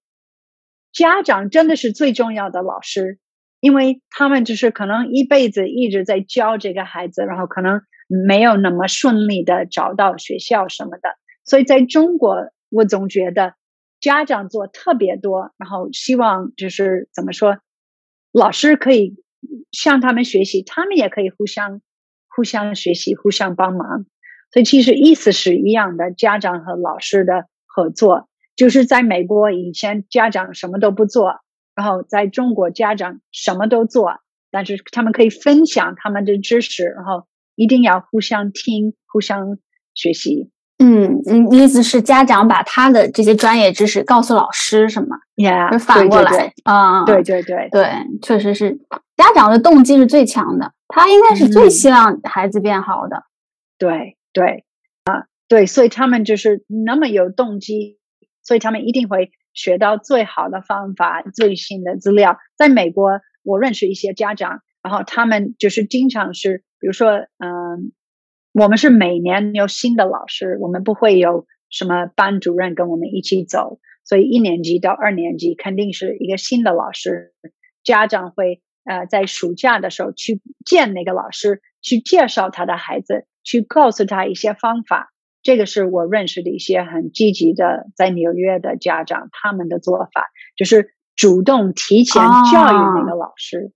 [0.92, 3.18] 家长真的是最重要的老师，
[3.60, 11.16] 因为他们就是可能一辈子一直在教这个孩子，然后可能没有那么顺利的找到学校什么的。
[11.44, 13.54] 所以在中国，我总觉得
[14.00, 17.58] 家长做特别多，然后希望就是怎么说，
[18.32, 19.16] 老师可以
[19.70, 21.80] 向他们学习，他们也可以互相
[22.28, 24.06] 互相学习，互相帮忙。
[24.52, 28.28] 所以其实意思是一样的，家长和老师的合作。
[28.54, 31.40] 就是在美国以前，家长什么都不做，
[31.74, 39.58] 然后在中国，家长什么都做，但是他们可以分享他们的知识，然后一定要互相听、互相
[39.94, 40.50] 学习。
[40.78, 47.88] 嗯，嗯，意思是家长把他的这些专业知识告诉老师，是吗？Yeah，反过来啊，对对对对，
[48.20, 48.78] 确实是
[49.16, 53.22] 家长的动机是最强的，他应该是最希望孩子变好的。
[53.78, 54.64] 对对
[55.04, 57.98] 啊，对，所以他们就是那么有动机。
[58.42, 62.38] 所以他们一定会学到最好的方法、最新的资料。
[62.56, 67.92] 在美国，我认识一些家长，然后他们就是经常是，比如说，嗯，
[68.52, 77.32] 我们是每年有新的老师，我们不会有什么班主任跟我们一起走，所以一年级到二年级肯定是一个新的老师。
[77.84, 85.11] 家长会呃在暑假的时候去见那个老师，去介绍他的孩子，去告诉他一些方法。
[85.42, 92.22] 这个是我认识的一些很积极的在纽约的家长，他们的做法就是主动提前
[92.52, 93.72] 教育那个老师。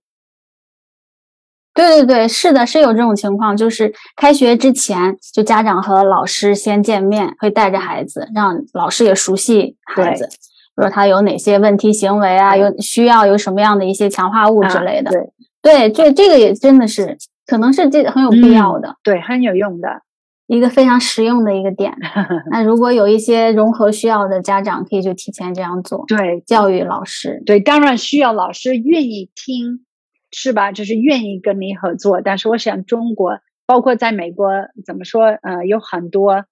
[1.73, 10.27] 对对对，是的，是有这种情况，就是开学之前，就家长和老师先见面，会带着孩子，让老师也熟悉孩子，
[10.75, 15.11] 说他有哪些问题行为啊，有需要有什么样的一些强化物之类的。
[15.11, 15.29] 对
[15.61, 17.15] 对，这这个也真的是，
[17.45, 20.01] 可能是这很有必要的，对，很有用的。
[20.47, 21.93] 一个非常实用的一个点。
[22.49, 26.05] 那如果有一些融合需要的家长，可以就提前这样做。
[26.07, 29.85] 对，教育老师，对，当然需要老师愿意听，
[30.31, 30.71] 是吧？
[30.71, 32.21] 就是愿意跟你合作。
[32.21, 34.49] 但是我想，中国包括在美国，
[34.85, 35.25] 怎么说？
[35.25, 36.45] 呃，有很多，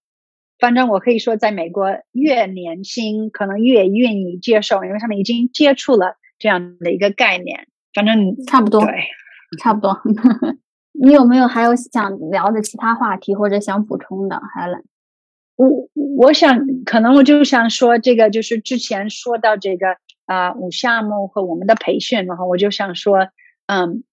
[0.59, 7.67] 反正我可以说，在美国越年轻，可能越愿意接受，因为他们已经接触了这样的一个概念。
[7.93, 8.91] 反正差不多，对，
[9.57, 9.97] 差不多。
[10.99, 14.83] 你有没有还有想聊的其他话题或者想补充的，Helen？
[15.57, 23.29] 我我想可能我就想说这个，就是之前说到这个啊五项目和我们的培训，然后我就想说，
[23.67, 24.03] 嗯，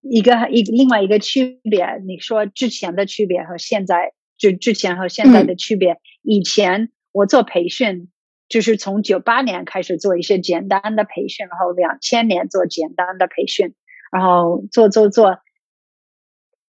[0.00, 5.98] 一个一另外一个区别，你说之前的区别和现在，就之前和现在的区别。
[6.22, 8.08] 以前我做培训，
[8.48, 13.74] 就是从九八年开始做一些简单的培训，然后两千年做简单的培训，
[14.10, 15.38] 然后做做做。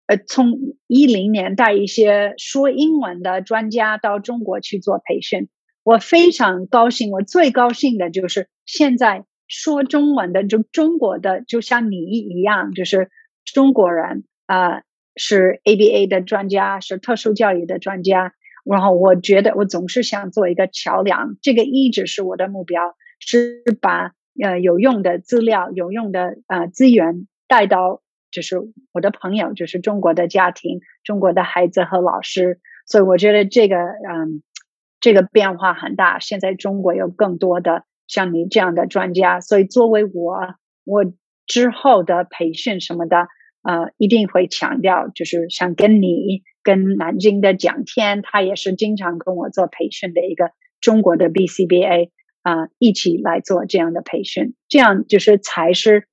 [0.08, 0.54] 呃，从
[0.86, 5.50] 一零年带一些说英文的专家到中国去做培训，
[5.84, 7.10] 我非常高兴。
[7.10, 13.10] 我最高兴的就是现在说中文的，就中国的，就像你一样，就是
[13.46, 14.84] 中国人啊，
[15.16, 18.34] 是 ABA 的专家，是特殊教育的专家。
[18.64, 28.04] 然后我觉得我总是想做一个桥梁，这个一直是我的目标，是把呃有用的资料、有用的呃资源带到。
[28.36, 28.58] 就是
[28.92, 34.44] 我的朋友，就是中国的家庭、中国的孩子和老师，所以我觉得这个，嗯，
[35.00, 36.20] 这个变化很大。
[36.20, 40.36] 现在中国有更多的像你这样的专家，所以作为我，
[40.84, 41.06] 我
[41.48, 43.28] 之后的培训什么的，
[43.64, 52.10] 呃，一定会强调，就是想跟你、跟南京的蒋天，他也是经常跟我做培训的一个中国的 BCBA，
[52.42, 56.08] 啊一起来做这样的培训，这样就是才是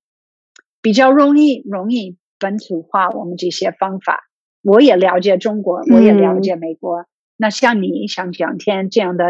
[0.83, 4.29] 比较容易容易本土化我们这些方法。
[4.61, 7.07] 我也了解中国，我也了解美国。
[7.37, 9.25] 那像你像蒋天这样的，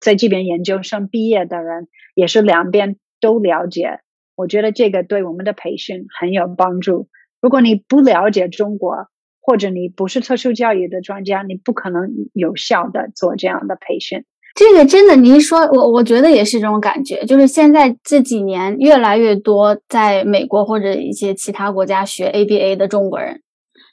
[0.00, 4.00] 在这边研究生毕业的人，也是两边都了解。
[4.34, 7.08] 我觉得这个对我们的培训很有帮助。
[7.40, 9.08] 如果你不了解中国，
[9.40, 14.24] 或者你不是特殊教育的专家，你不可能有效的做这样的培训。
[14.54, 17.24] 这个真的，您说我，我觉得也是这种感觉。
[17.24, 23.42] 就是现在这几年，越来越多在美国或者一些其他国家学 ABA 的中国人，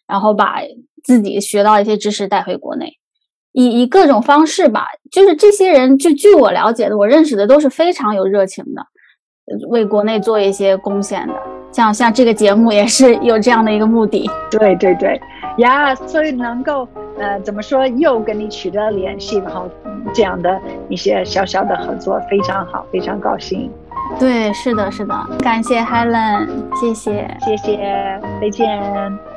[0.08, 0.62] 然后把
[1.04, 2.94] 自己学到一些知识带回国内，
[3.54, 4.86] 以以各种方式吧。
[5.12, 8.86] 就是这些人，就据我了解的，我认识的都是非常有热情的，
[9.70, 11.34] 为国内做一些贡献的。
[11.72, 14.30] 像像这个节目也是有这样的一个目的。
[14.50, 15.20] 对对对。
[15.58, 16.88] 呀，所以能够
[17.20, 19.70] 呃，怎么说，又跟你取得联系，然后
[20.14, 23.70] 这样的一些小小的合作，非常好，非常高兴。
[24.18, 26.48] 对，是的，是的，感谢 Helen，
[26.80, 29.31] 谢谢，谢谢，再见。